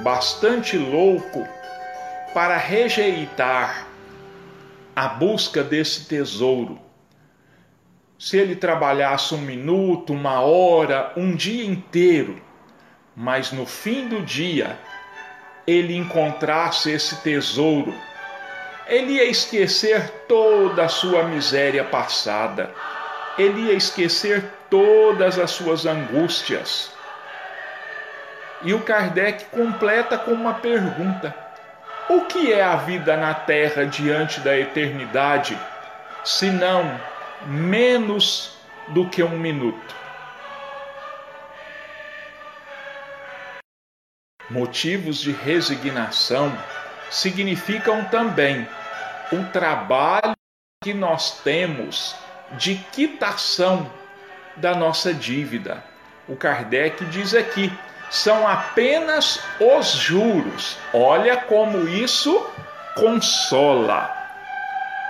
bastante 0.00 0.76
louco 0.76 1.46
para 2.34 2.56
rejeitar 2.56 3.86
a 4.94 5.08
busca 5.08 5.62
desse 5.62 6.06
tesouro? 6.06 6.78
Se 8.18 8.36
ele 8.36 8.56
trabalhasse 8.56 9.34
um 9.34 9.40
minuto, 9.40 10.12
uma 10.12 10.40
hora, 10.40 11.12
um 11.16 11.36
dia 11.36 11.64
inteiro, 11.64 12.42
mas 13.14 13.52
no 13.52 13.64
fim 13.64 14.08
do 14.08 14.22
dia 14.22 14.78
ele 15.66 15.96
encontrasse 15.96 16.90
esse 16.90 17.16
tesouro, 17.22 17.94
ele 18.86 19.14
ia 19.14 19.24
esquecer 19.24 20.10
toda 20.26 20.84
a 20.84 20.88
sua 20.88 21.24
miséria 21.24 21.84
passada, 21.84 22.72
ele 23.38 23.66
ia 23.66 23.74
esquecer 23.74 24.44
todas 24.70 25.38
as 25.38 25.50
suas 25.50 25.86
angústias. 25.86 26.92
E 28.62 28.72
o 28.72 28.82
Kardec 28.82 29.46
completa 29.46 30.18
com 30.18 30.32
uma 30.32 30.54
pergunta: 30.54 31.34
O 32.08 32.22
que 32.22 32.52
é 32.52 32.62
a 32.62 32.76
vida 32.76 33.16
na 33.16 33.34
terra 33.34 33.84
diante 33.84 34.40
da 34.40 34.56
eternidade, 34.56 35.58
se 36.24 36.50
não 36.50 37.00
menos 37.46 38.56
do 38.88 39.08
que 39.08 39.22
um 39.22 39.38
minuto? 39.38 39.94
Motivos 44.48 45.20
de 45.20 45.32
resignação 45.32 46.56
significam 47.10 48.04
também 48.04 48.66
o 49.32 49.44
trabalho 49.52 50.36
que 50.82 50.94
nós 50.94 51.40
temos 51.40 52.14
de 52.52 52.76
quitação 52.92 53.90
da 54.56 54.74
nossa 54.74 55.12
dívida. 55.12 55.82
O 56.28 56.36
Kardec 56.36 57.04
diz 57.06 57.34
aqui: 57.34 57.72
são 58.10 58.46
apenas 58.46 59.40
os 59.60 59.92
juros. 59.92 60.76
Olha 60.92 61.36
como 61.36 61.88
isso 61.88 62.44
consola. 62.94 64.10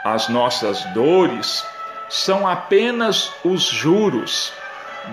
As 0.04 0.28
nossas 0.28 0.84
dores 0.86 1.64
são 2.08 2.46
apenas 2.46 3.32
os 3.44 3.62
juros. 3.62 4.52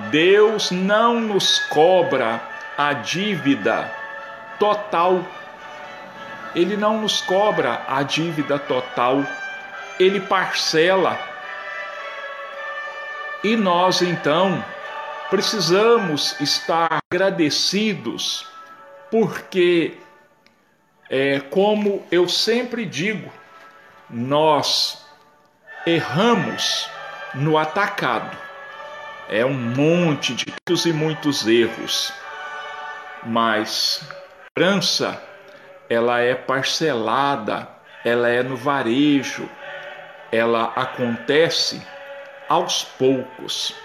Deus 0.10 0.72
não 0.72 1.20
nos 1.20 1.60
cobra 1.70 2.42
a 2.78 2.94
dívida 2.94 3.92
total. 4.60 5.24
Ele 6.56 6.78
não 6.78 7.02
nos 7.02 7.22
cobra 7.22 7.82
a 7.88 8.04
dívida 8.04 8.60
total, 8.60 9.24
ele 10.00 10.20
parcela. 10.20 11.18
E 13.44 13.58
nós 13.58 14.02
então 14.02 14.64
precisamos 15.30 16.40
estar 16.40 17.00
agradecidos, 17.12 18.48
porque, 19.12 19.98
é, 21.10 21.40
como 21.40 22.06
eu 22.10 22.30
sempre 22.30 22.86
digo, 22.86 23.32
nós 24.10 25.06
erramos 25.86 26.90
no 27.34 27.58
atacado. 27.58 28.38
É 29.28 29.46
um 29.46 29.54
monte 29.54 30.34
de 30.36 30.46
muitos 30.48 30.86
e 30.86 30.94
muitos 30.94 31.48
erros, 31.48 32.14
mas 33.24 34.08
esperança 34.48 35.22
ela 35.90 36.20
é 36.20 36.36
parcelada, 36.36 37.68
ela 38.06 38.30
é 38.30 38.42
no 38.42 38.56
varejo, 38.56 39.50
ela 40.32 40.72
acontece 40.76 41.82
aos 42.48 42.84
poucos. 42.84 43.76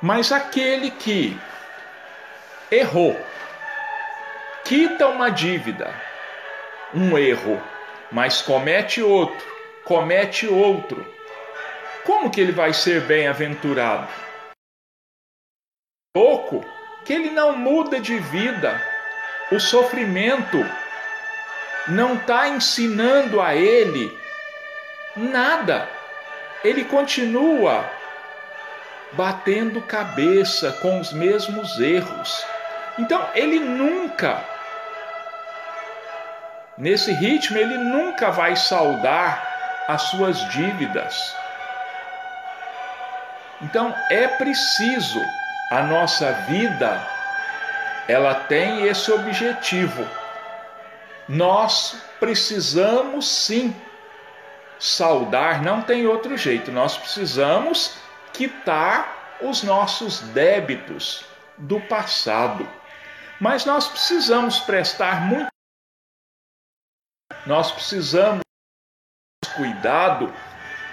Mas 0.00 0.30
aquele 0.30 0.90
que 0.90 1.38
errou, 2.70 3.18
quita 4.64 5.08
uma 5.08 5.30
dívida, 5.30 5.94
um 6.94 7.16
erro, 7.16 7.62
mas 8.10 8.42
comete 8.42 9.02
outro, 9.02 9.46
comete 9.84 10.46
outro, 10.46 11.06
como 12.04 12.30
que 12.30 12.40
ele 12.40 12.52
vai 12.52 12.72
ser 12.72 13.00
bem-aventurado? 13.02 14.08
Pouco 16.14 16.64
que 17.04 17.12
ele 17.12 17.30
não 17.30 17.56
muda 17.56 18.00
de 18.00 18.18
vida, 18.18 18.80
o 19.50 19.60
sofrimento 19.60 20.58
não 21.88 22.14
está 22.14 22.48
ensinando 22.48 23.40
a 23.40 23.54
ele 23.54 24.16
nada. 25.16 25.95
Ele 26.64 26.84
continua 26.84 27.88
batendo 29.12 29.80
cabeça 29.82 30.72
com 30.82 31.00
os 31.00 31.12
mesmos 31.12 31.78
erros. 31.78 32.44
Então, 32.98 33.24
ele 33.34 33.58
nunca, 33.58 34.42
nesse 36.76 37.12
ritmo, 37.12 37.58
ele 37.58 37.76
nunca 37.78 38.30
vai 38.30 38.56
saldar 38.56 39.84
as 39.88 40.02
suas 40.02 40.38
dívidas. 40.50 41.34
Então, 43.62 43.94
é 44.10 44.26
preciso 44.28 45.20
a 45.70 45.82
nossa 45.82 46.32
vida 46.48 47.16
ela 48.08 48.34
tem 48.34 48.86
esse 48.86 49.10
objetivo. 49.10 50.06
Nós 51.28 51.96
precisamos 52.20 53.26
sim 53.26 53.74
saudar, 54.78 55.62
não 55.62 55.82
tem 55.82 56.06
outro 56.06 56.36
jeito. 56.36 56.70
Nós 56.70 56.96
precisamos 56.96 57.96
quitar 58.32 59.38
os 59.40 59.62
nossos 59.62 60.20
débitos 60.20 61.24
do 61.58 61.80
passado. 61.80 62.68
Mas 63.40 63.64
nós 63.64 63.86
precisamos 63.88 64.58
prestar 64.58 65.20
muito 65.22 65.48
nós 67.46 67.70
precisamos 67.70 68.40
cuidado 69.54 70.32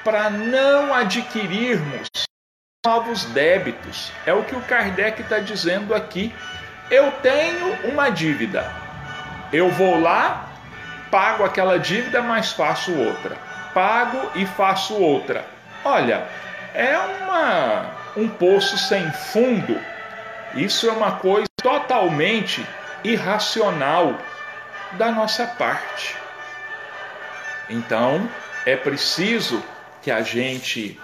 para 0.03 0.29
não 0.29 0.93
adquirirmos 0.93 2.07
novos 2.85 3.25
débitos. 3.25 4.11
É 4.25 4.33
o 4.33 4.43
que 4.43 4.55
o 4.55 4.61
Kardec 4.61 5.21
está 5.21 5.39
dizendo 5.39 5.95
aqui. 5.95 6.33
Eu 6.91 7.11
tenho 7.21 7.91
uma 7.91 8.09
dívida. 8.09 8.71
Eu 9.51 9.71
vou 9.71 9.99
lá, 9.99 10.49
pago 11.09 11.43
aquela 11.43 11.79
dívida, 11.79 12.21
mas 12.21 12.51
faço 12.51 12.93
outra. 12.93 13.35
Pago 13.73 14.31
e 14.35 14.45
faço 14.45 14.95
outra. 14.95 15.45
Olha, 15.83 16.27
é 16.73 16.97
uma, 16.97 17.85
um 18.15 18.27
poço 18.27 18.77
sem 18.77 19.11
fundo. 19.11 19.79
Isso 20.55 20.87
é 20.87 20.91
uma 20.91 21.13
coisa 21.13 21.47
totalmente 21.61 22.65
irracional 23.03 24.15
da 24.93 25.11
nossa 25.11 25.45
parte. 25.45 26.15
Então, 27.69 28.29
é 28.65 28.75
preciso 28.75 29.63
que 30.01 30.11
a 30.11 30.21
gente 30.21 30.99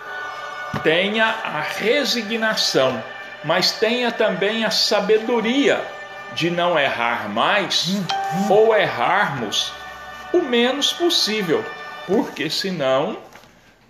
tenha 0.84 1.26
a 1.26 1.62
resignação, 1.62 3.04
mas 3.44 3.72
tenha 3.72 4.12
também 4.12 4.66
a 4.66 4.72
sabedoria 4.72 5.82
de 6.34 6.50
não 6.50 6.78
errar 6.78 7.28
mais 7.30 7.88
ou 8.50 8.76
errarmos 8.76 9.74
o 10.32 10.42
menos 10.42 10.94
possível, 10.94 11.66
porque 12.10 12.50
senão 12.50 13.20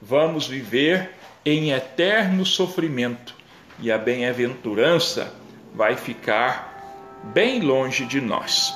vamos 0.01 0.45
viver 0.45 1.11
em 1.45 1.71
eterno 1.71 2.45
sofrimento 2.45 3.33
e 3.79 3.89
a 3.89 3.97
bem-aventurança 3.97 5.33
vai 5.73 5.95
ficar 5.95 7.23
bem 7.33 7.61
longe 7.61 8.05
de 8.05 8.19
nós. 8.19 8.73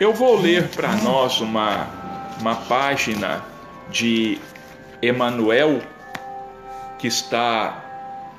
Eu 0.00 0.14
vou 0.14 0.40
ler 0.40 0.66
para 0.68 0.96
nós 0.96 1.42
uma, 1.42 1.86
uma 2.40 2.56
página 2.56 3.44
de 3.90 4.38
Emanuel 5.02 5.82
que 6.98 7.06
está 7.06 7.84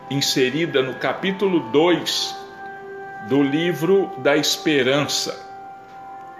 inserida 0.09 0.81
no 0.81 0.95
capítulo 0.95 1.59
2 1.71 2.35
do 3.27 3.43
livro 3.43 4.11
da 4.17 4.35
Esperança, 4.35 5.39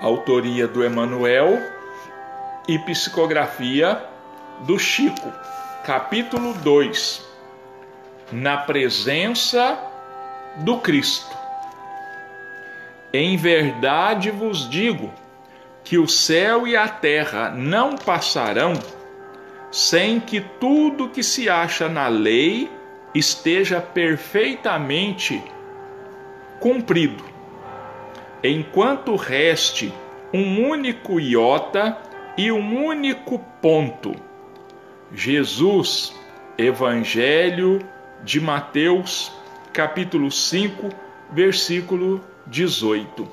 autoria 0.01 0.67
do 0.67 0.84
Emanuel 0.84 1.79
e 2.69 2.77
psicografia 2.77 3.99
do 4.60 4.77
Chico, 4.77 5.34
capítulo 5.84 6.53
2, 6.53 7.27
na 8.32 8.58
presença 8.58 9.75
do 10.58 10.77
Cristo. 10.77 11.36
Em 13.12 13.36
verdade 13.36 14.29
vos 14.29 14.69
digo 14.69 15.12
que 15.84 15.97
o 15.97 16.08
céu 16.08 16.67
e 16.67 16.77
a 16.77 16.88
terra 16.88 17.49
não 17.49 17.95
passarão 17.95 18.73
sem 19.71 20.19
que 20.19 20.39
tudo 20.39 21.10
que 21.10 21.23
se 21.23 21.49
acha 21.49 21.89
na 21.89 22.08
lei 22.08 22.71
esteja 23.15 23.82
perfeitamente 23.82 25.43
cumprido, 26.60 27.25
enquanto 28.43 29.15
reste 29.15 29.91
um 30.32 30.69
único 30.69 31.19
iota 31.19 32.09
e 32.39 32.54
um 32.54 32.86
único 32.86 33.38
ponto. 33.62 34.15
Jesus, 35.13 36.15
Evangelho 36.58 37.82
de 38.23 38.39
Mateus, 38.39 39.30
capítulo 39.73 40.32
5, 40.32 40.88
versículo 41.34 42.23
18. 42.47 43.28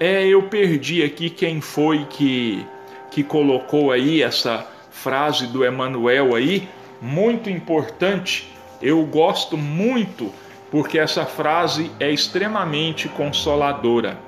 É, 0.00 0.26
eu 0.26 0.42
perdi 0.48 1.04
aqui 1.04 1.30
quem 1.30 1.60
foi 1.60 2.04
que, 2.06 2.66
que 3.12 3.22
colocou 3.22 3.92
aí 3.92 4.22
essa 4.22 4.66
frase 4.90 5.46
do 5.46 5.64
Emanuel 5.64 6.34
aí, 6.34 6.68
muito 7.00 7.48
importante. 7.48 8.52
Eu 8.82 9.06
gosto 9.06 9.56
muito 9.56 10.32
porque 10.68 10.98
essa 10.98 11.24
frase 11.24 11.92
é 12.00 12.10
extremamente 12.10 13.08
consoladora. 13.08 14.18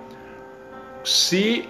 Se 1.03 1.69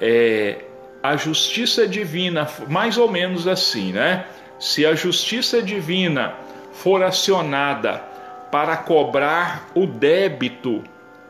é, 0.00 0.64
a 1.02 1.16
justiça 1.16 1.86
divina, 1.86 2.48
mais 2.68 2.98
ou 2.98 3.10
menos 3.10 3.46
assim, 3.46 3.92
né? 3.92 4.26
Se 4.58 4.84
a 4.84 4.94
justiça 4.94 5.62
divina 5.62 6.34
for 6.72 7.02
acionada 7.02 8.02
para 8.50 8.76
cobrar 8.76 9.68
o 9.74 9.86
débito 9.86 10.82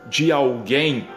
de 0.07 0.31
alguém 0.31 1.07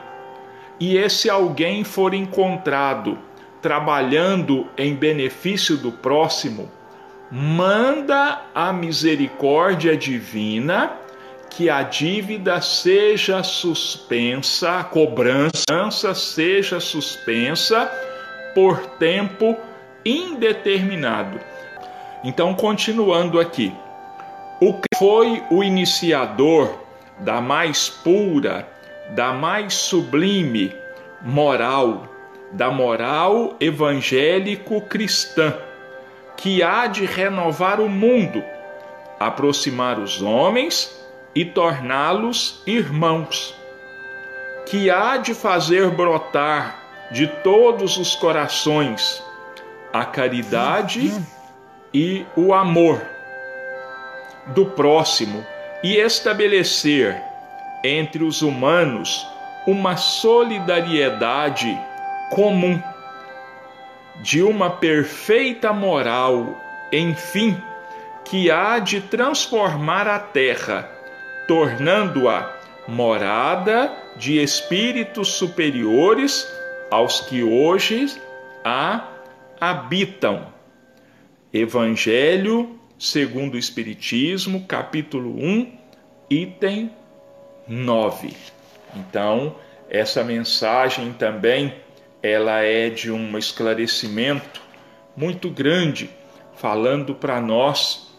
e 0.78 0.96
esse 0.96 1.30
alguém 1.30 1.84
for 1.84 2.12
encontrado 2.12 3.18
trabalhando 3.62 4.66
em 4.76 4.94
benefício 4.94 5.76
do 5.76 5.92
próximo, 5.92 6.70
manda 7.30 8.42
a 8.54 8.72
misericórdia 8.72 9.96
divina 9.96 10.92
que 11.48 11.70
a 11.70 11.82
dívida 11.82 12.60
seja 12.60 13.42
suspensa, 13.42 14.80
a 14.80 14.84
cobrança 14.84 16.14
seja 16.14 16.80
suspensa 16.80 17.90
por 18.54 18.78
tempo 18.98 19.56
indeterminado. 20.04 21.40
Então, 22.24 22.54
continuando 22.54 23.40
aqui, 23.40 23.74
o 24.60 24.74
que 24.74 24.96
foi 24.96 25.42
o 25.50 25.62
iniciador 25.62 26.78
da 27.18 27.40
mais 27.40 27.88
pura, 27.88 28.68
da 29.10 29.32
mais 29.32 29.74
sublime 29.74 30.74
moral 31.20 32.08
da 32.52 32.70
moral 32.70 33.56
evangélico-cristã, 33.58 35.56
que 36.36 36.62
há 36.62 36.86
de 36.86 37.06
renovar 37.06 37.80
o 37.80 37.88
mundo, 37.88 38.44
aproximar 39.18 39.98
os 39.98 40.20
homens 40.20 41.02
e 41.34 41.44
torná-los 41.44 42.62
irmãos, 42.66 43.54
que 44.66 44.90
há 44.90 45.16
de 45.16 45.34
fazer 45.34 45.90
brotar 45.90 46.81
de 47.12 47.27
todos 47.27 47.96
os 47.98 48.14
corações 48.14 49.22
a 49.92 50.05
caridade 50.05 51.12
e 51.92 52.25
o 52.35 52.55
amor 52.55 53.01
do 54.46 54.66
próximo 54.66 55.44
e 55.83 55.96
estabelecer 55.96 57.22
entre 57.85 58.25
os 58.25 58.40
humanos 58.40 59.27
uma 59.66 59.96
solidariedade 59.96 61.79
comum, 62.31 62.83
de 64.22 64.42
uma 64.42 64.70
perfeita 64.70 65.72
moral, 65.72 66.57
enfim, 66.90 67.61
que 68.25 68.51
há 68.51 68.79
de 68.79 69.01
transformar 69.01 70.09
a 70.09 70.18
terra, 70.18 70.88
tornando-a 71.46 72.51
morada 72.88 73.92
de 74.16 74.42
espíritos 74.42 75.29
superiores 75.29 76.46
aos 76.92 77.22
que 77.22 77.42
hoje 77.42 78.07
a 78.62 79.09
habitam. 79.59 80.52
Evangelho 81.50 82.78
segundo 82.98 83.55
o 83.55 83.59
Espiritismo, 83.59 84.66
capítulo 84.66 85.42
1, 85.42 85.72
item 86.28 86.90
9. 87.66 88.37
Então, 88.94 89.57
essa 89.88 90.22
mensagem 90.22 91.14
também 91.14 91.74
ela 92.22 92.61
é 92.61 92.90
de 92.90 93.11
um 93.11 93.38
esclarecimento 93.38 94.61
muito 95.16 95.48
grande, 95.48 96.11
falando 96.57 97.14
para 97.14 97.40
nós 97.40 98.14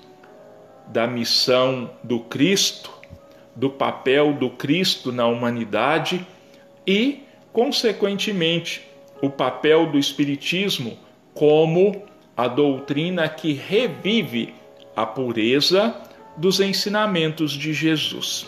da 0.88 1.06
missão 1.06 1.92
do 2.04 2.22
Cristo, 2.22 2.92
do 3.56 3.70
papel 3.70 4.34
do 4.34 4.50
Cristo 4.50 5.12
na 5.12 5.28
humanidade 5.28 6.26
e, 6.88 7.24
consequentemente, 7.54 8.82
o 9.22 9.30
papel 9.30 9.86
do 9.86 9.98
Espiritismo 9.98 10.98
como 11.34 12.04
a 12.36 12.48
doutrina 12.48 13.30
que 13.30 13.54
revive 13.54 14.54
a 14.96 15.06
pureza 15.06 15.96
dos 16.36 16.60
ensinamentos 16.60 17.52
de 17.52 17.72
Jesus. 17.74 18.48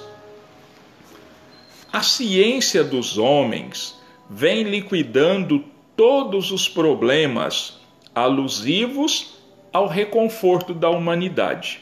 A 1.93 2.01
ciência 2.01 2.83
dos 2.83 3.17
homens 3.17 3.95
vem 4.29 4.63
liquidando 4.63 5.63
todos 5.95 6.51
os 6.51 6.67
problemas 6.67 7.79
alusivos 8.13 9.37
ao 9.71 9.87
reconforto 9.87 10.73
da 10.73 10.89
humanidade. 10.89 11.79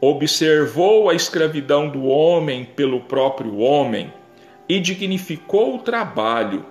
Observou 0.00 1.10
a 1.10 1.14
escravidão 1.14 1.88
do 1.88 2.06
homem 2.06 2.64
pelo 2.64 3.00
próprio 3.00 3.58
homem 3.58 4.12
e 4.72 4.80
dignificou 4.80 5.76
o 5.76 5.78
trabalho 5.80 6.64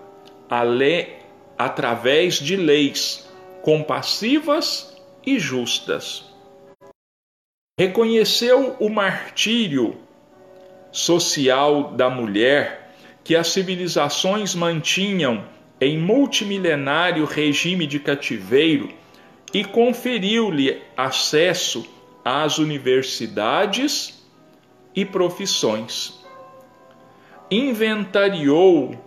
através 1.55 2.33
de 2.39 2.55
leis 2.55 3.29
compassivas 3.61 4.99
e 5.23 5.37
justas. 5.37 6.25
Reconheceu 7.79 8.75
o 8.79 8.89
martírio 8.89 9.95
social 10.91 11.91
da 11.91 12.09
mulher 12.09 12.91
que 13.23 13.35
as 13.35 13.49
civilizações 13.49 14.55
mantinham 14.55 15.45
em 15.79 15.99
multimilenário 15.99 17.23
regime 17.23 17.85
de 17.85 17.99
cativeiro 17.99 18.91
e 19.53 19.63
conferiu-lhe 19.63 20.81
acesso 20.97 21.87
às 22.25 22.57
universidades 22.57 24.19
e 24.95 25.05
profissões. 25.05 26.19
Inventariou 27.51 28.97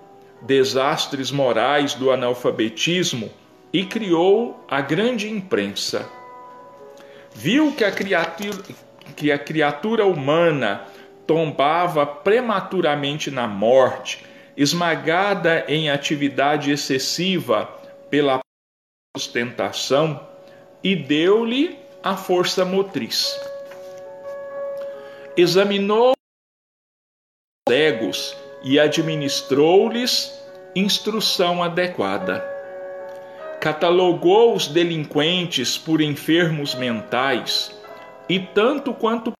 desastres 0.43 1.31
morais 1.31 1.95
do 1.95 2.11
analfabetismo 2.11 3.33
e 3.73 3.87
criou 3.87 4.63
a 4.69 4.83
grande 4.83 5.31
imprensa. 5.31 6.07
Viu 7.35 7.73
que 7.73 7.83
a 7.83 7.91
criatura, 7.91 8.63
que 9.17 9.33
a 9.33 9.39
criatura 9.39 10.05
humana 10.05 10.85
tombava 11.27 12.05
prematuramente 12.05 13.31
na 13.31 13.47
morte, 13.47 14.23
esmagada 14.55 15.65
em 15.67 15.89
atividade 15.89 16.71
excessiva 16.71 17.65
pela 18.11 18.41
ostentação, 19.17 20.21
e 20.83 20.95
deu-lhe 20.95 21.79
a 22.03 22.15
força 22.15 22.63
motriz. 22.63 23.41
Examinou 25.35 26.15
cegos 27.69 28.37
e 28.63 28.79
administrou-lhes 28.79 30.33
instrução 30.75 31.63
adequada 31.63 32.55
catalogou 33.65 34.55
os 34.55 34.69
delinquentes 34.69 35.79
por 35.79 36.03
enfermos 36.03 36.75
mentais 36.75 37.75
e, 38.29 38.39
tanto 38.39 38.93
quanto 38.93 39.33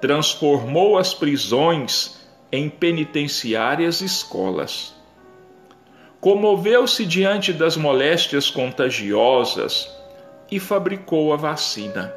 transformou 0.00 0.98
as 0.98 1.14
prisões 1.14 2.18
em 2.50 2.68
penitenciárias 2.68 4.00
escolas. 4.00 4.96
Comoveu-se 6.20 7.06
diante 7.06 7.52
das 7.52 7.76
moléstias 7.76 8.50
contagiosas 8.50 9.88
e 10.50 10.58
fabricou 10.58 11.32
a 11.32 11.36
vacina. 11.36 12.12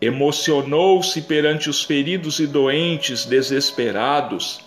Emocionou-se 0.00 1.22
perante 1.22 1.68
os 1.68 1.84
feridos 1.84 2.38
e 2.40 2.46
doentes 2.46 3.26
desesperados 3.26 4.60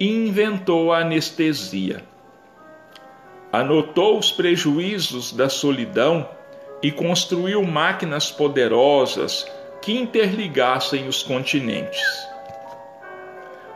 e 0.00 0.08
inventou 0.08 0.92
a 0.92 1.00
anestesia 1.00 2.02
anotou 3.52 4.18
os 4.18 4.30
prejuízos 4.30 5.32
da 5.32 5.48
solidão 5.48 6.28
e 6.82 6.92
construiu 6.92 7.62
máquinas 7.62 8.30
poderosas 8.30 9.46
que 9.80 9.92
interligassem 9.92 11.08
os 11.08 11.22
continentes. 11.22 12.00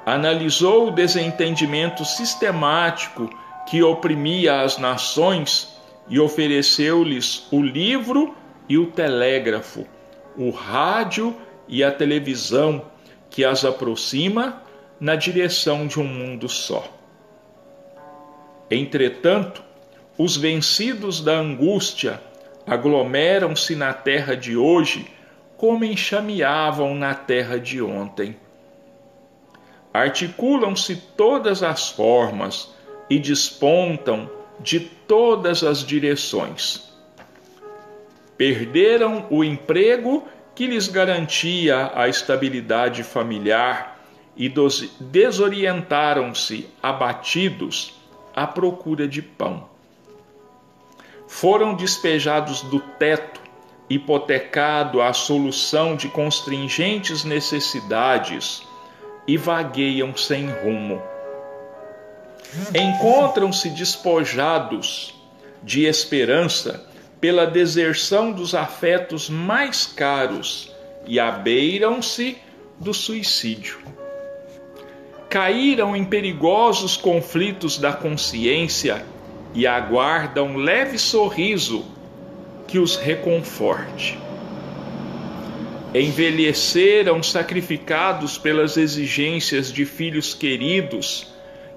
Analisou 0.04 0.88
o 0.88 0.90
desentendimento 0.90 2.04
sistemático 2.04 3.30
que 3.68 3.82
oprimia 3.82 4.60
as 4.62 4.76
nações 4.76 5.76
e 6.08 6.18
ofereceu-lhes 6.20 7.46
o 7.50 7.62
livro 7.62 8.36
e 8.68 8.76
o 8.76 8.86
telégrafo, 8.86 9.86
o 10.36 10.50
rádio 10.50 11.36
e 11.68 11.82
a 11.82 11.90
televisão 11.90 12.84
que 13.30 13.44
as 13.44 13.64
aproxima 13.64 14.62
na 15.00 15.16
direção 15.16 15.86
de 15.86 15.98
um 15.98 16.04
mundo 16.04 16.48
só. 16.48 16.86
Entretanto, 18.70 19.62
os 20.16 20.36
vencidos 20.36 21.20
da 21.20 21.32
angústia 21.32 22.20
aglomeram-se 22.66 23.74
na 23.74 23.92
terra 23.92 24.36
de 24.36 24.56
hoje 24.56 25.06
como 25.56 25.84
enxameavam 25.84 26.94
na 26.94 27.14
terra 27.14 27.58
de 27.58 27.82
ontem. 27.82 28.36
Articulam-se 29.92 30.96
todas 31.16 31.62
as 31.62 31.90
formas 31.90 32.70
e 33.08 33.18
despontam 33.18 34.30
de 34.60 34.80
todas 34.80 35.62
as 35.62 35.84
direções. 35.84 36.91
Perderam 38.36 39.26
o 39.30 39.44
emprego 39.44 40.26
que 40.54 40.66
lhes 40.66 40.88
garantia 40.88 41.90
a 41.94 42.08
estabilidade 42.08 43.02
familiar 43.02 44.00
e 44.36 44.52
desorientaram-se 45.00 46.68
abatidos 46.82 47.94
à 48.34 48.46
procura 48.46 49.06
de 49.06 49.20
pão. 49.20 49.68
Foram 51.26 51.74
despejados 51.74 52.62
do 52.62 52.80
teto, 52.80 53.40
hipotecado 53.88 55.00
à 55.02 55.12
solução 55.12 55.96
de 55.96 56.08
constringentes 56.08 57.24
necessidades 57.24 58.62
e 59.26 59.36
vagueiam 59.36 60.16
sem 60.16 60.50
rumo. 60.50 61.02
Encontram-se 62.74 63.70
despojados 63.70 65.14
de 65.62 65.84
esperança 65.84 66.86
pela 67.22 67.46
deserção 67.46 68.32
dos 68.32 68.54
afetos 68.54 69.30
mais 69.30 69.86
caros 69.86 70.70
e 71.06 71.18
abeiram-se 71.18 72.36
do 72.78 72.92
suicídio 72.92 73.78
caíram 75.32 75.96
em 75.96 76.04
perigosos 76.04 76.94
conflitos 76.94 77.78
da 77.78 77.90
consciência 77.90 79.02
e 79.54 79.66
aguardam 79.66 80.56
leve 80.56 80.98
sorriso 80.98 81.86
que 82.68 82.78
os 82.78 82.96
reconforte. 82.96 84.18
Envelheceram 85.94 87.22
sacrificados 87.22 88.36
pelas 88.36 88.76
exigências 88.76 89.72
de 89.72 89.86
filhos 89.86 90.34
queridos 90.34 91.32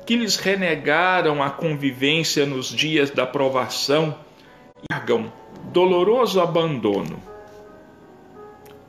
que 0.05 0.17
lhes 0.17 0.35
renegaram 0.35 1.41
a 1.41 1.49
convivência 1.49 2.45
nos 2.45 2.67
dias 2.67 3.09
da 3.09 3.25
provação 3.25 4.17
largam 4.89 5.31
doloroso 5.71 6.41
abandono. 6.41 7.21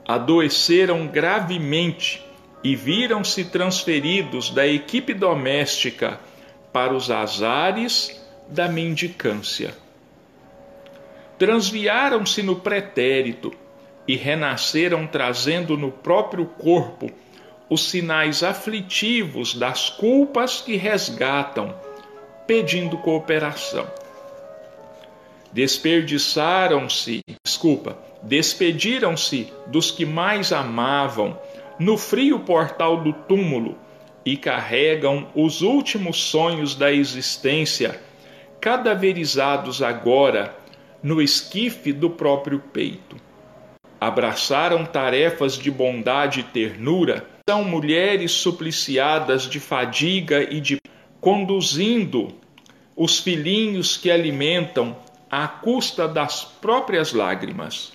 Adoeceram 0.07 1.07
gravemente 1.07 2.25
e 2.63 2.75
viram-se 2.75 3.45
transferidos 3.45 4.51
da 4.51 4.67
equipe 4.67 5.13
doméstica 5.13 6.21
para 6.73 6.95
os 6.95 7.11
azares 7.11 8.23
da 8.49 8.69
mendicância. 8.69 9.75
Transviaram-se 11.39 12.43
no 12.43 12.57
pretérito 12.57 13.53
e 14.07 14.17
renasceram 14.17 15.07
trazendo 15.07 15.77
no 15.77 15.91
próprio 15.91 16.47
corpo 16.47 17.11
os 17.69 17.91
sinais 17.91 18.43
aflitivos 18.43 19.55
das 19.55 19.91
culpas 19.91 20.61
que 20.61 20.77
resgatam, 20.77 21.75
pedindo 22.47 22.97
cooperação. 22.99 23.87
Desperdiçaram-se, 25.53 27.23
desculpa, 27.45 27.99
despediram-se 28.23 29.53
dos 29.67 29.91
que 29.91 30.05
mais 30.05 30.53
amavam 30.53 31.39
no 31.79 31.97
frio 31.97 32.41
portal 32.41 33.03
do 33.03 33.13
túmulo 33.13 33.79
e 34.25 34.37
carregam 34.37 35.29
os 35.35 35.63
últimos 35.63 36.17
sonhos 36.17 36.75
da 36.75 36.93
existência, 36.93 38.01
cadaverizados 38.61 39.83
agora 39.83 40.57
no 41.03 41.23
esquife 41.23 41.93
do 41.93 42.11
próprio 42.11 42.59
peito. 42.59 43.17
Abraçaram 44.01 44.85
tarefas 44.85 45.57
de 45.57 45.71
bondade 45.71 46.41
e 46.41 46.43
ternura, 46.43 47.25
são 47.49 47.65
mulheres 47.65 48.33
supliciadas 48.33 49.45
de 49.45 49.61
fadiga 49.61 50.43
e 50.43 50.61
de 50.61 50.79
conduzindo 51.21 52.35
os 52.97 53.21
filhinhos 53.21 53.97
que 53.97 54.11
alimentam 54.11 54.97
à 55.31 55.49
custa 55.49 56.07
das 56.07 56.45
próprias 56.45 57.13
lágrimas. 57.13 57.93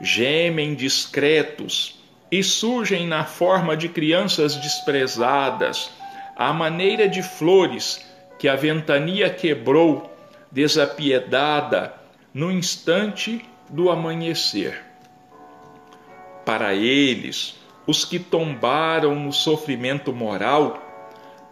Gemem 0.00 0.74
discretos 0.74 2.00
e 2.30 2.42
surgem 2.42 3.06
na 3.06 3.24
forma 3.24 3.76
de 3.76 3.88
crianças 3.88 4.56
desprezadas, 4.56 5.90
à 6.36 6.52
maneira 6.52 7.08
de 7.08 7.22
flores 7.22 8.04
que 8.38 8.48
a 8.48 8.56
ventania 8.56 9.30
quebrou, 9.30 10.10
desapiedada, 10.50 11.94
no 12.34 12.50
instante 12.50 13.44
do 13.68 13.90
amanhecer. 13.90 14.84
Para 16.44 16.74
eles, 16.74 17.54
os 17.86 18.04
que 18.04 18.18
tombaram 18.18 19.14
no 19.14 19.32
sofrimento 19.32 20.12
moral, 20.12 20.82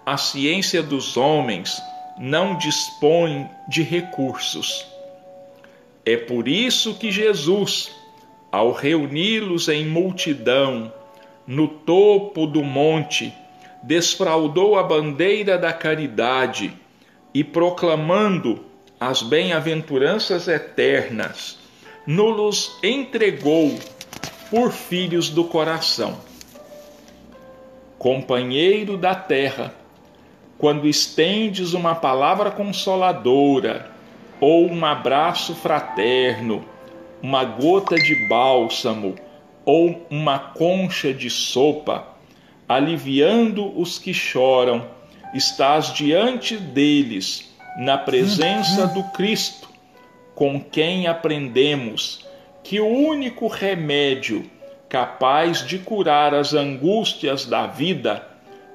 a 0.04 0.16
ciência 0.16 0.82
dos 0.82 1.16
homens 1.16 1.80
não 2.20 2.58
dispõe 2.58 3.48
de 3.66 3.82
recursos. 3.82 4.86
É 6.04 6.18
por 6.18 6.46
isso 6.46 6.94
que 6.98 7.10
Jesus, 7.10 7.90
ao 8.52 8.72
reuni-los 8.72 9.68
em 9.68 9.86
multidão, 9.86 10.92
no 11.46 11.66
topo 11.66 12.46
do 12.46 12.62
monte, 12.62 13.32
desfraudou 13.82 14.78
a 14.78 14.82
bandeira 14.82 15.56
da 15.56 15.72
caridade 15.72 16.74
e, 17.32 17.42
proclamando 17.42 18.66
as 19.00 19.22
bem-aventuranças 19.22 20.46
eternas, 20.46 21.58
nos 22.06 22.78
entregou 22.82 23.78
por 24.50 24.72
filhos 24.72 25.30
do 25.30 25.44
coração. 25.44 26.20
Companheiro 27.98 28.98
da 28.98 29.14
terra, 29.14 29.74
quando 30.60 30.86
estendes 30.86 31.72
uma 31.72 31.94
palavra 31.94 32.50
consoladora, 32.50 33.90
ou 34.38 34.70
um 34.70 34.84
abraço 34.84 35.54
fraterno, 35.54 36.62
uma 37.22 37.44
gota 37.44 37.96
de 37.96 38.14
bálsamo 38.28 39.14
ou 39.64 40.06
uma 40.10 40.38
concha 40.38 41.14
de 41.14 41.30
sopa, 41.30 42.08
aliviando 42.68 43.80
os 43.80 43.98
que 43.98 44.12
choram, 44.12 44.86
estás 45.32 45.94
diante 45.94 46.58
deles, 46.58 47.50
na 47.78 47.96
presença 47.96 48.86
do 48.86 49.02
Cristo, 49.12 49.66
com 50.34 50.60
quem 50.60 51.06
aprendemos 51.06 52.26
que 52.62 52.78
o 52.80 52.86
único 52.86 53.46
remédio 53.46 54.44
capaz 54.90 55.66
de 55.66 55.78
curar 55.78 56.34
as 56.34 56.52
angústias 56.52 57.46
da 57.46 57.66
vida 57.66 58.26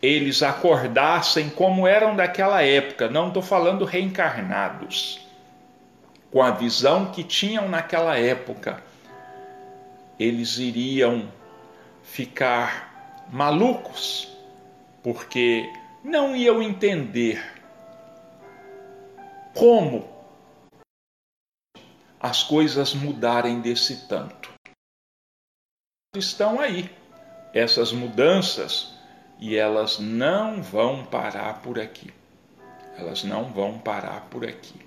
eles 0.00 0.42
acordassem 0.42 1.50
como 1.50 1.86
eram 1.86 2.16
daquela 2.16 2.62
época, 2.62 3.10
não 3.10 3.28
estou 3.28 3.42
falando 3.42 3.84
reencarnados, 3.84 5.20
com 6.30 6.42
a 6.42 6.50
visão 6.50 7.12
que 7.12 7.22
tinham 7.22 7.68
naquela 7.68 8.16
época, 8.16 8.82
eles 10.18 10.56
iriam 10.56 11.30
ficar 12.02 13.26
malucos, 13.30 14.34
porque 15.02 15.70
não 16.02 16.34
iam 16.34 16.62
entender 16.62 17.44
como 19.54 20.08
as 22.18 22.42
coisas 22.42 22.94
mudarem 22.94 23.60
desse 23.60 24.08
tanto 24.08 24.57
estão 26.16 26.58
aí, 26.58 26.90
essas 27.52 27.92
mudanças, 27.92 28.94
e 29.38 29.56
elas 29.56 29.98
não 29.98 30.62
vão 30.62 31.04
parar 31.04 31.60
por 31.60 31.78
aqui. 31.78 32.10
Elas 32.96 33.24
não 33.24 33.44
vão 33.44 33.78
parar 33.78 34.22
por 34.30 34.42
aqui. 34.42 34.80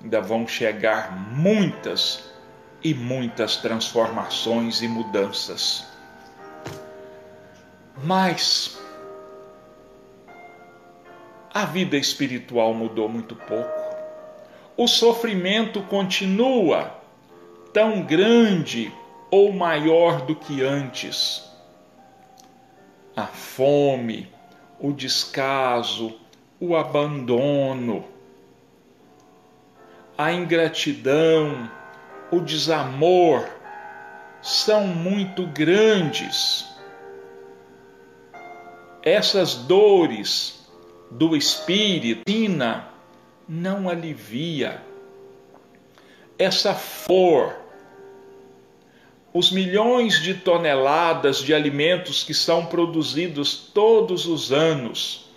Ainda 0.00 0.20
vão 0.20 0.46
chegar 0.46 1.12
muitas 1.12 2.30
e 2.84 2.94
muitas 2.94 3.56
transformações 3.56 4.80
e 4.80 4.86
mudanças. 4.86 5.88
Mas 8.04 8.78
a 11.52 11.64
vida 11.64 11.96
espiritual 11.96 12.72
mudou 12.72 13.08
muito 13.08 13.34
pouco. 13.34 13.84
O 14.76 14.86
sofrimento 14.86 15.82
continua 15.82 16.94
tão 17.72 18.02
grande 18.02 18.92
ou 19.34 19.52
maior 19.52 20.22
do 20.22 20.36
que 20.36 20.62
antes. 20.62 21.42
A 23.16 23.26
fome, 23.26 24.32
o 24.78 24.92
descaso, 24.92 26.20
o 26.60 26.76
abandono, 26.76 28.04
a 30.16 30.32
ingratidão, 30.32 31.68
o 32.30 32.38
desamor 32.38 33.44
são 34.40 34.86
muito 34.86 35.48
grandes. 35.48 36.64
Essas 39.02 39.54
dores 39.54 40.64
do 41.10 41.36
espírito 41.36 42.22
não 43.48 43.88
alivia. 43.88 44.80
Essa 46.38 46.72
for 46.72 47.63
os 49.34 49.50
milhões 49.50 50.22
de 50.22 50.32
toneladas 50.32 51.38
de 51.38 51.52
alimentos 51.52 52.22
que 52.22 52.32
são 52.32 52.66
produzidos 52.66 53.56
todos 53.56 54.26
os 54.26 54.52
anos 54.52 55.28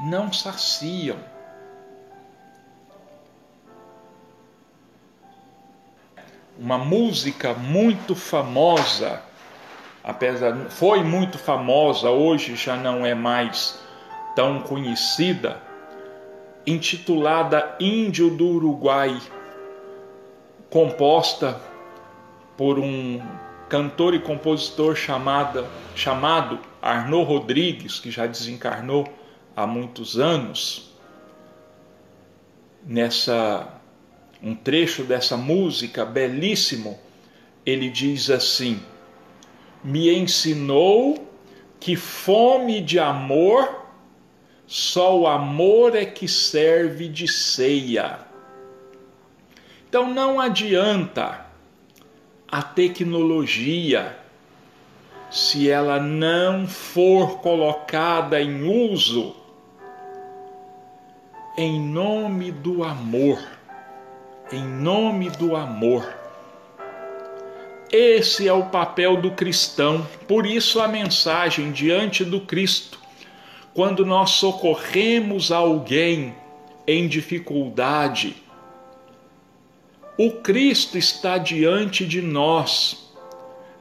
não 0.00 0.32
saciam. 0.32 1.18
Uma 6.58 6.76
música 6.78 7.54
muito 7.54 8.16
famosa, 8.16 9.22
apesar 10.02 10.68
foi 10.68 11.04
muito 11.04 11.38
famosa, 11.38 12.10
hoje 12.10 12.56
já 12.56 12.76
não 12.76 13.06
é 13.06 13.14
mais 13.14 13.80
tão 14.34 14.60
conhecida, 14.60 15.62
intitulada 16.66 17.76
Índio 17.78 18.30
do 18.30 18.46
Uruguai, 18.48 19.16
composta 20.72 21.60
por 22.56 22.78
um 22.78 23.20
cantor 23.68 24.14
e 24.14 24.18
compositor 24.18 24.96
chamada, 24.96 25.68
chamado 25.94 26.58
Arnaud 26.80 27.24
Rodrigues, 27.24 28.00
que 28.00 28.10
já 28.10 28.26
desencarnou 28.26 29.06
há 29.54 29.66
muitos 29.66 30.18
anos. 30.18 30.90
Nessa 32.84 33.80
um 34.42 34.56
trecho 34.56 35.04
dessa 35.04 35.36
música 35.36 36.04
belíssimo, 36.04 36.98
ele 37.64 37.88
diz 37.90 38.30
assim: 38.30 38.80
Me 39.84 40.12
ensinou 40.12 41.28
que 41.78 41.94
fome 41.94 42.80
de 42.80 42.98
amor 42.98 43.82
só 44.66 45.18
o 45.18 45.26
amor 45.26 45.94
é 45.94 46.06
que 46.06 46.26
serve 46.26 47.06
de 47.08 47.28
ceia. 47.28 48.31
Então 49.92 50.10
não 50.10 50.40
adianta 50.40 51.44
a 52.50 52.62
tecnologia 52.62 54.16
se 55.30 55.68
ela 55.68 56.00
não 56.00 56.66
for 56.66 57.40
colocada 57.40 58.40
em 58.40 58.62
uso 58.62 59.36
em 61.58 61.78
nome 61.78 62.50
do 62.50 62.82
amor 62.82 63.38
em 64.50 64.64
nome 64.64 65.28
do 65.28 65.54
amor. 65.54 66.10
Esse 67.92 68.48
é 68.48 68.52
o 68.54 68.70
papel 68.70 69.20
do 69.20 69.32
cristão, 69.32 70.08
por 70.26 70.46
isso 70.46 70.80
a 70.80 70.88
mensagem 70.88 71.70
diante 71.70 72.24
do 72.24 72.40
Cristo. 72.40 72.98
Quando 73.74 74.06
nós 74.06 74.30
socorremos 74.30 75.52
alguém 75.52 76.34
em 76.86 77.06
dificuldade, 77.06 78.41
o 80.16 80.30
Cristo 80.30 80.98
está 80.98 81.38
diante 81.38 82.06
de 82.06 82.20
nós. 82.20 83.10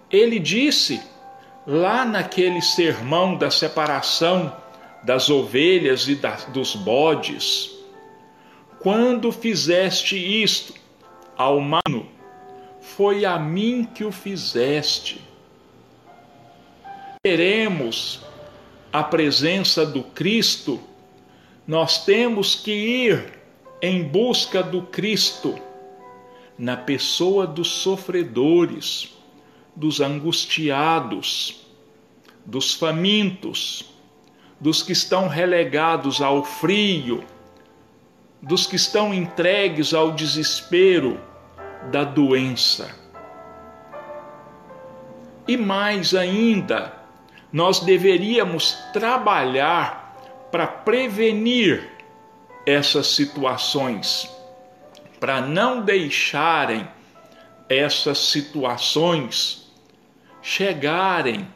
Ele 0.09 0.39
disse 0.39 1.01
lá 1.65 2.05
naquele 2.05 2.61
sermão 2.61 3.35
da 3.35 3.51
separação 3.51 4.55
das 5.03 5.29
ovelhas 5.29 6.07
e 6.07 6.15
da, 6.15 6.35
dos 6.53 6.75
bodes: 6.75 7.71
quando 8.79 9.31
fizeste 9.31 10.15
isto 10.15 10.73
ao 11.37 11.57
humano, 11.57 12.07
foi 12.81 13.25
a 13.25 13.37
mim 13.37 13.87
que 13.93 14.03
o 14.03 14.11
fizeste. 14.11 15.21
Queremos 17.23 18.21
a 18.91 19.03
presença 19.03 19.85
do 19.85 20.03
Cristo, 20.03 20.79
nós 21.67 22.03
temos 22.03 22.55
que 22.55 22.71
ir 22.71 23.39
em 23.81 24.03
busca 24.03 24.61
do 24.61 24.81
Cristo, 24.83 25.57
na 26.61 26.77
pessoa 26.77 27.47
dos 27.47 27.69
sofredores, 27.69 29.17
dos 29.75 29.99
angustiados, 29.99 31.65
dos 32.45 32.75
famintos, 32.75 33.91
dos 34.59 34.83
que 34.83 34.91
estão 34.91 35.27
relegados 35.27 36.21
ao 36.21 36.43
frio, 36.43 37.23
dos 38.39 38.67
que 38.67 38.75
estão 38.75 39.11
entregues 39.11 39.91
ao 39.91 40.11
desespero 40.11 41.19
da 41.91 42.03
doença. 42.03 42.95
E 45.47 45.57
mais 45.57 46.13
ainda, 46.13 46.93
nós 47.51 47.79
deveríamos 47.79 48.77
trabalhar 48.93 50.15
para 50.51 50.67
prevenir 50.67 51.89
essas 52.67 53.07
situações, 53.07 54.29
para 55.21 55.39
não 55.39 55.83
deixarem 55.83 56.87
essas 57.69 58.17
situações 58.17 59.71
chegarem 60.41 61.47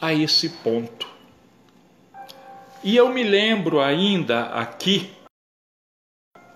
a 0.00 0.14
esse 0.14 0.48
ponto. 0.48 1.08
E 2.84 2.96
eu 2.96 3.08
me 3.08 3.24
lembro 3.24 3.80
ainda 3.80 4.44
aqui 4.50 5.10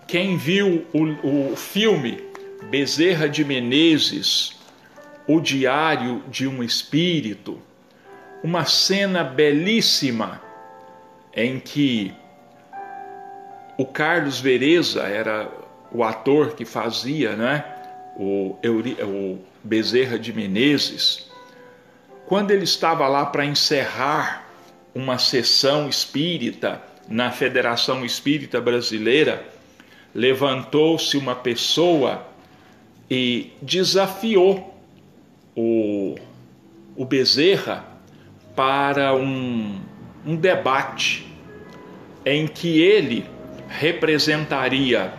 quem 0.07 0.37
viu 0.37 0.87
o, 0.93 1.51
o 1.51 1.57
filme 1.57 2.23
Bezerra 2.71 3.29
de 3.29 3.45
Menezes, 3.45 4.57
O 5.27 5.41
Diário 5.41 6.23
de 6.29 6.47
um 6.47 6.63
Espírito, 6.63 7.61
uma 8.41 8.65
cena 8.65 9.25
belíssima 9.25 10.41
em 11.35 11.59
que 11.59 12.15
o 13.77 13.85
Carlos 13.85 14.39
Vereza 14.39 15.03
era 15.03 15.62
o 15.93 16.03
ator 16.03 16.55
que 16.55 16.65
fazia, 16.65 17.37
né? 17.37 17.65
O, 18.17 18.57
o 18.63 19.39
Bezerra 19.63 20.19
de 20.19 20.33
Menezes, 20.33 21.31
quando 22.27 22.51
ele 22.51 22.65
estava 22.65 23.07
lá 23.09 23.27
para 23.27 23.45
encerrar 23.45 24.47
uma 24.95 25.19
sessão 25.19 25.89
espírita 25.89 26.83
na 27.09 27.31
Federação 27.31 28.05
Espírita 28.05 28.61
Brasileira, 28.61 29.47
levantou-se 30.15 31.17
uma 31.17 31.35
pessoa 31.35 32.27
e 33.11 33.53
desafiou 33.61 34.75
o, 35.57 36.15
o 36.97 37.05
Bezerra 37.05 37.85
para 38.55 39.15
um, 39.15 39.81
um 40.25 40.37
debate 40.37 41.27
em 42.25 42.47
que 42.47 42.81
ele 42.81 43.27
representaria 43.69 45.13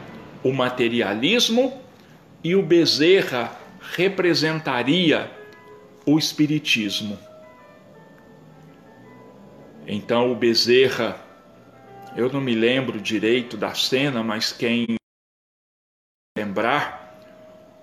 o 0.44 0.52
materialismo 0.52 1.82
e 2.44 2.56
o 2.56 2.62
Bezerra 2.62 3.58
representaria 3.96 5.32
o 6.06 6.18
espiritismo. 6.18 7.18
Então 9.88 10.32
o 10.32 10.36
Bezerra 10.36 11.24
eu 12.16 12.32
não 12.32 12.40
me 12.40 12.54
lembro 12.54 13.02
direito 13.02 13.58
da 13.58 13.74
cena, 13.74 14.24
mas 14.24 14.52
quem 14.52 14.86
lembrar, 16.38 17.18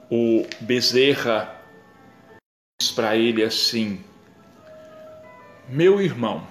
o 0.09 0.47
Bezerra 0.61 1.61
diz 2.81 2.93
para 2.93 3.17
ele 3.17 3.43
assim: 3.43 4.05
Meu 5.69 6.01
irmão, 6.01 6.47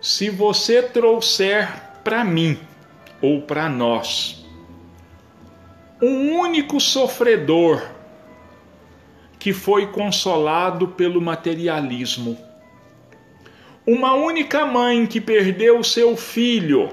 se 0.00 0.30
você 0.30 0.82
trouxer 0.82 1.68
para 2.04 2.24
mim 2.24 2.58
ou 3.20 3.42
para 3.42 3.68
nós 3.68 4.41
um 6.02 6.36
único 6.36 6.80
sofredor 6.80 7.80
que 9.38 9.52
foi 9.52 9.86
consolado 9.86 10.88
pelo 10.88 11.20
materialismo, 11.20 12.36
uma 13.86 14.12
única 14.14 14.66
mãe 14.66 15.06
que 15.06 15.20
perdeu 15.20 15.84
seu 15.84 16.16
filho, 16.16 16.92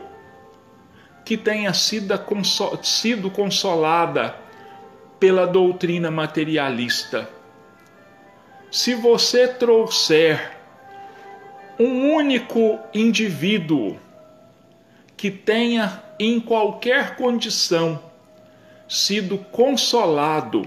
que 1.26 1.36
tenha 1.36 1.74
sido 1.74 3.32
consolada 3.32 4.36
pela 5.20 5.48
doutrina 5.48 6.12
materialista. 6.12 7.28
Se 8.70 8.94
você 8.94 9.48
trouxer 9.48 10.56
um 11.80 12.14
único 12.14 12.78
indivíduo 12.94 13.98
que 15.18 15.32
tenha, 15.32 16.04
em 16.20 16.40
qualquer 16.40 17.16
condição, 17.16 18.09
sido 18.90 19.38
consolado 19.38 20.64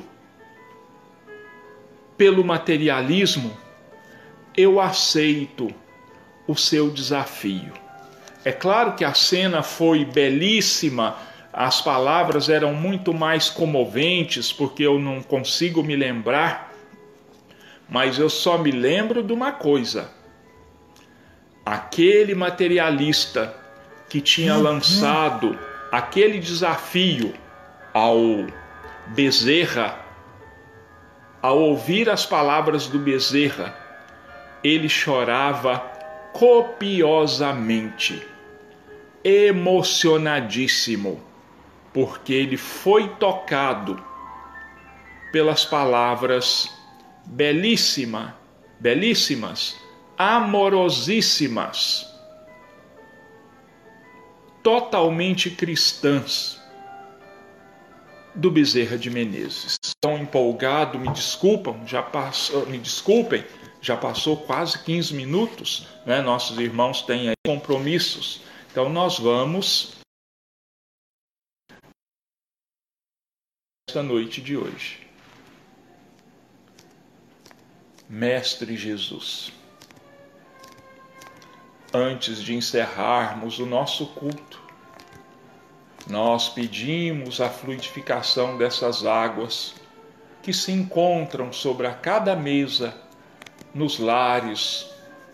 pelo 2.17 2.45
materialismo, 2.45 3.57
eu 4.57 4.81
aceito 4.81 5.69
o 6.47 6.55
seu 6.55 6.89
desafio. 6.89 7.73
É 8.45 8.53
claro 8.53 8.95
que 8.95 9.05
a 9.05 9.13
cena 9.13 9.63
foi 9.63 10.05
belíssima, 10.05 11.17
as 11.53 11.81
palavras 11.81 12.49
eram 12.49 12.73
muito 12.73 13.13
mais 13.13 13.51
comoventes, 13.51 14.53
porque 14.53 14.85
eu 14.85 15.01
não 15.01 15.21
consigo 15.21 15.83
me 15.83 15.97
lembrar, 15.97 16.73
mas 17.89 18.19
eu 18.19 18.31
só 18.31 18.57
me 18.57 18.71
lembro 18.71 19.23
de 19.23 19.33
uma 19.33 19.51
coisa: 19.51 20.11
aquele 21.67 22.35
materialista 22.35 23.55
que 24.09 24.21
tinha 24.21 24.55
uhum. 24.55 24.63
lançado 24.63 25.59
aquele 25.91 26.39
desafio 26.39 27.35
ao 27.93 28.47
Bezerra, 29.09 29.99
ao 31.43 31.59
ouvir 31.59 32.09
as 32.09 32.25
palavras 32.25 32.87
do 32.87 32.99
Bezerra, 32.99 33.77
ele 34.63 34.89
chorava 34.89 35.79
copiosamente, 36.33 38.27
emocionadíssimo, 39.25 41.21
porque 41.93 42.33
ele 42.33 42.57
foi 42.57 43.09
tocado 43.17 44.03
pelas 45.33 45.65
palavras 45.65 46.73
belíssima, 47.27 48.37
belíssimas, 48.81 49.77
amorosíssimas, 50.17 52.09
totalmente 54.63 55.51
cristãs 55.51 56.62
do 58.35 58.51
Bezerra 58.51 58.97
de 58.97 59.11
Menezes. 59.11 59.77
Tão 60.01 60.19
empolgado, 60.19 60.99
me 60.99 61.09
desculpam, 61.11 61.87
já 61.87 62.03
passou, 62.03 62.67
me 62.67 62.79
desculpem, 62.79 63.45
já 63.81 63.97
passou 63.97 64.37
quase 64.37 64.83
15 64.83 65.15
minutos, 65.15 65.87
né? 66.07 66.21
Nossos 66.23 66.59
irmãos 66.59 67.03
têm 67.03 67.29
aí 67.29 67.35
compromissos. 67.47 68.43
Então 68.71 68.89
nós 68.89 69.19
vamos 69.19 69.97
esta 73.89 74.03
noite 74.03 74.41
de 74.41 74.57
hoje. 74.57 75.07
Mestre 78.09 78.77
Jesus, 78.77 79.53
antes 81.93 82.43
de 82.43 82.55
encerrarmos 82.55 83.59
o 83.59 83.67
nosso 83.67 84.07
culto, 84.07 84.62
nós 86.09 86.49
pedimos 86.49 87.41
a 87.41 87.49
fluidificação 87.49 88.59
dessas 88.59 89.07
águas 89.07 89.75
que 90.43 90.53
se 90.53 90.73
encontram 90.73 91.53
sobre 91.53 91.87
a 91.87 91.95
cada 91.95 92.35
mesa 92.35 92.95
nos 93.75 93.99
lares 93.99 94.87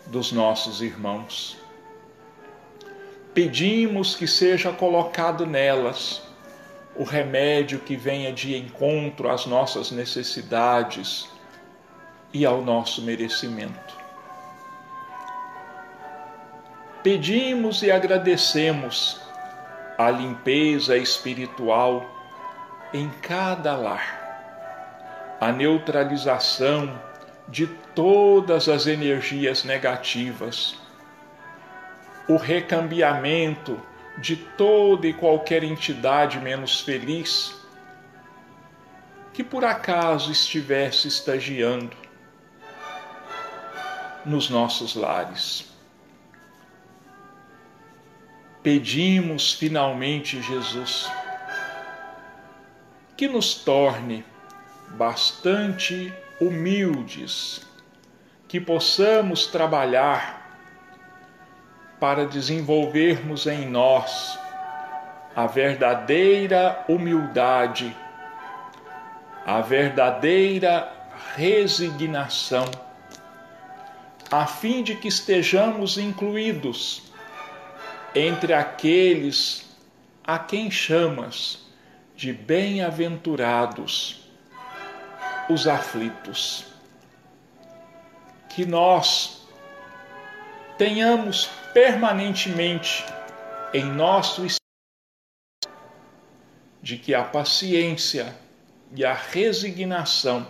dos 0.07 0.31
nossos 0.31 0.81
irmãos. 0.81 1.57
Pedimos 3.33 4.15
que 4.15 4.27
seja 4.27 4.71
colocado 4.71 5.45
nelas 5.45 6.21
o 6.95 7.03
remédio 7.03 7.79
que 7.79 7.95
venha 7.95 8.31
de 8.31 8.55
encontro 8.55 9.29
às 9.29 9.45
nossas 9.45 9.91
necessidades 9.91 11.27
e 12.33 12.45
ao 12.45 12.61
nosso 12.61 13.01
merecimento. 13.01 13.97
Pedimos 17.01 17.81
e 17.81 17.89
agradecemos 17.89 19.21
a 19.99 20.09
limpeza 20.09 20.95
espiritual 20.95 22.09
em 22.93 23.09
cada 23.21 23.75
lar, 23.75 25.35
a 25.41 25.51
neutralização 25.51 26.97
de 27.49 27.67
todas 27.67 28.69
as 28.69 28.87
energias 28.87 29.65
negativas, 29.65 30.77
o 32.29 32.37
recambiamento 32.37 33.77
de 34.17 34.37
toda 34.37 35.05
e 35.05 35.11
qualquer 35.11 35.65
entidade 35.65 36.39
menos 36.39 36.79
feliz 36.79 37.53
que 39.33 39.43
por 39.43 39.65
acaso 39.65 40.31
estivesse 40.31 41.09
estagiando 41.09 41.95
nos 44.25 44.49
nossos 44.49 44.95
lares. 44.95 45.68
Pedimos 48.61 49.53
finalmente, 49.53 50.41
Jesus, 50.41 51.09
que 53.15 53.27
nos 53.27 53.53
torne 53.53 54.25
bastante 54.89 56.13
humildes, 56.41 57.61
que 58.49 58.59
possamos 58.59 59.47
trabalhar 59.47 60.39
para 62.01 62.25
desenvolvermos 62.25 63.47
em 63.47 63.65
nós 63.65 64.37
a 65.33 65.45
verdadeira 65.47 66.83
humildade, 66.89 67.95
a 69.45 69.61
verdadeira 69.61 70.91
resignação, 71.35 72.65
a 74.29 74.45
fim 74.45 74.83
de 74.83 74.95
que 74.95 75.07
estejamos 75.07 75.97
incluídos 75.97 77.08
entre 78.15 78.53
aqueles 78.53 79.69
a 80.23 80.37
quem 80.39 80.69
chamas 80.69 81.59
de 82.15 82.33
bem-aventurados 82.33 84.27
os 85.49 85.67
aflitos. 85.67 86.65
Que 88.49 88.65
nós 88.65 89.47
tenhamos 90.77 91.49
permanentemente 91.73 93.05
em 93.73 93.83
nosso 93.83 94.45
espírito 94.45 94.59
de 96.81 96.97
que 96.97 97.13
a 97.13 97.23
paciência 97.23 98.35
e 98.95 99.05
a 99.05 99.13
resignação, 99.13 100.47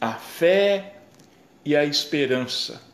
a 0.00 0.12
fé 0.12 0.94
e 1.64 1.74
a 1.74 1.84
esperança 1.84 2.93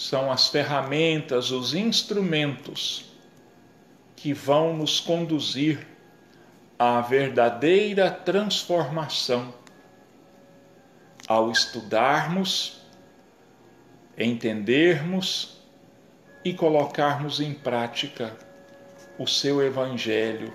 são 0.00 0.32
as 0.32 0.48
ferramentas, 0.48 1.50
os 1.50 1.74
instrumentos 1.74 3.04
que 4.16 4.32
vão 4.32 4.74
nos 4.74 4.98
conduzir 4.98 5.86
à 6.78 7.02
verdadeira 7.02 8.10
transformação 8.10 9.52
ao 11.28 11.50
estudarmos, 11.50 12.80
entendermos 14.16 15.60
e 16.42 16.54
colocarmos 16.54 17.38
em 17.38 17.52
prática 17.52 18.34
o 19.18 19.26
seu 19.26 19.62
Evangelho, 19.62 20.50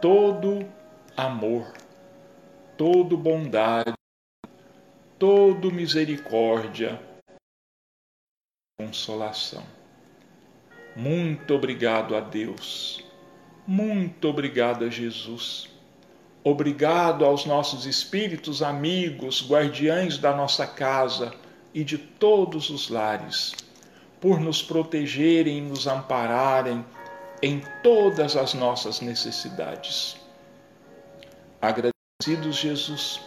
todo 0.00 0.66
amor, 1.14 1.74
todo 2.74 3.18
bondade, 3.18 3.92
todo 5.18 5.70
misericórdia 5.70 6.98
consolação. 8.78 9.62
Muito 10.94 11.54
obrigado 11.54 12.14
a 12.14 12.20
Deus. 12.20 13.02
Muito 13.66 14.28
obrigado 14.28 14.84
a 14.84 14.90
Jesus. 14.90 15.70
Obrigado 16.44 17.24
aos 17.24 17.46
nossos 17.46 17.86
espíritos 17.86 18.62
amigos, 18.62 19.46
guardiães 19.48 20.18
da 20.18 20.36
nossa 20.36 20.66
casa 20.66 21.32
e 21.72 21.82
de 21.82 21.96
todos 21.96 22.68
os 22.68 22.90
lares, 22.90 23.54
por 24.20 24.38
nos 24.38 24.62
protegerem 24.62 25.58
e 25.58 25.62
nos 25.62 25.86
ampararem 25.86 26.84
em 27.42 27.62
todas 27.82 28.36
as 28.36 28.52
nossas 28.52 29.00
necessidades. 29.00 30.16
Agradecidos, 31.62 32.56
Jesus, 32.56 33.20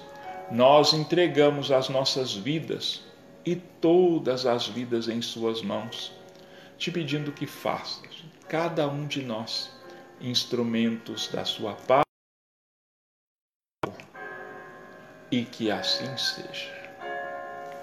nós 0.52 0.94
entregamos 0.94 1.72
as 1.72 1.90
nossas 1.90 2.34
vidas 2.34 3.09
e 3.46 3.56
todas 3.56 4.46
as 4.46 4.68
vidas 4.68 5.08
em 5.08 5.22
Suas 5.22 5.62
mãos, 5.62 6.12
te 6.78 6.92
pedindo 6.92 7.32
que 7.32 7.48
faças, 7.48 8.24
cada 8.48 8.88
um 8.88 9.08
de 9.08 9.22
nós, 9.22 9.72
instrumentos 10.22 11.28
da 11.28 11.46
Sua 11.46 11.74
paz 11.74 12.04
e 15.32 15.44
que 15.44 15.70
assim 15.70 16.18
seja. 16.18 16.79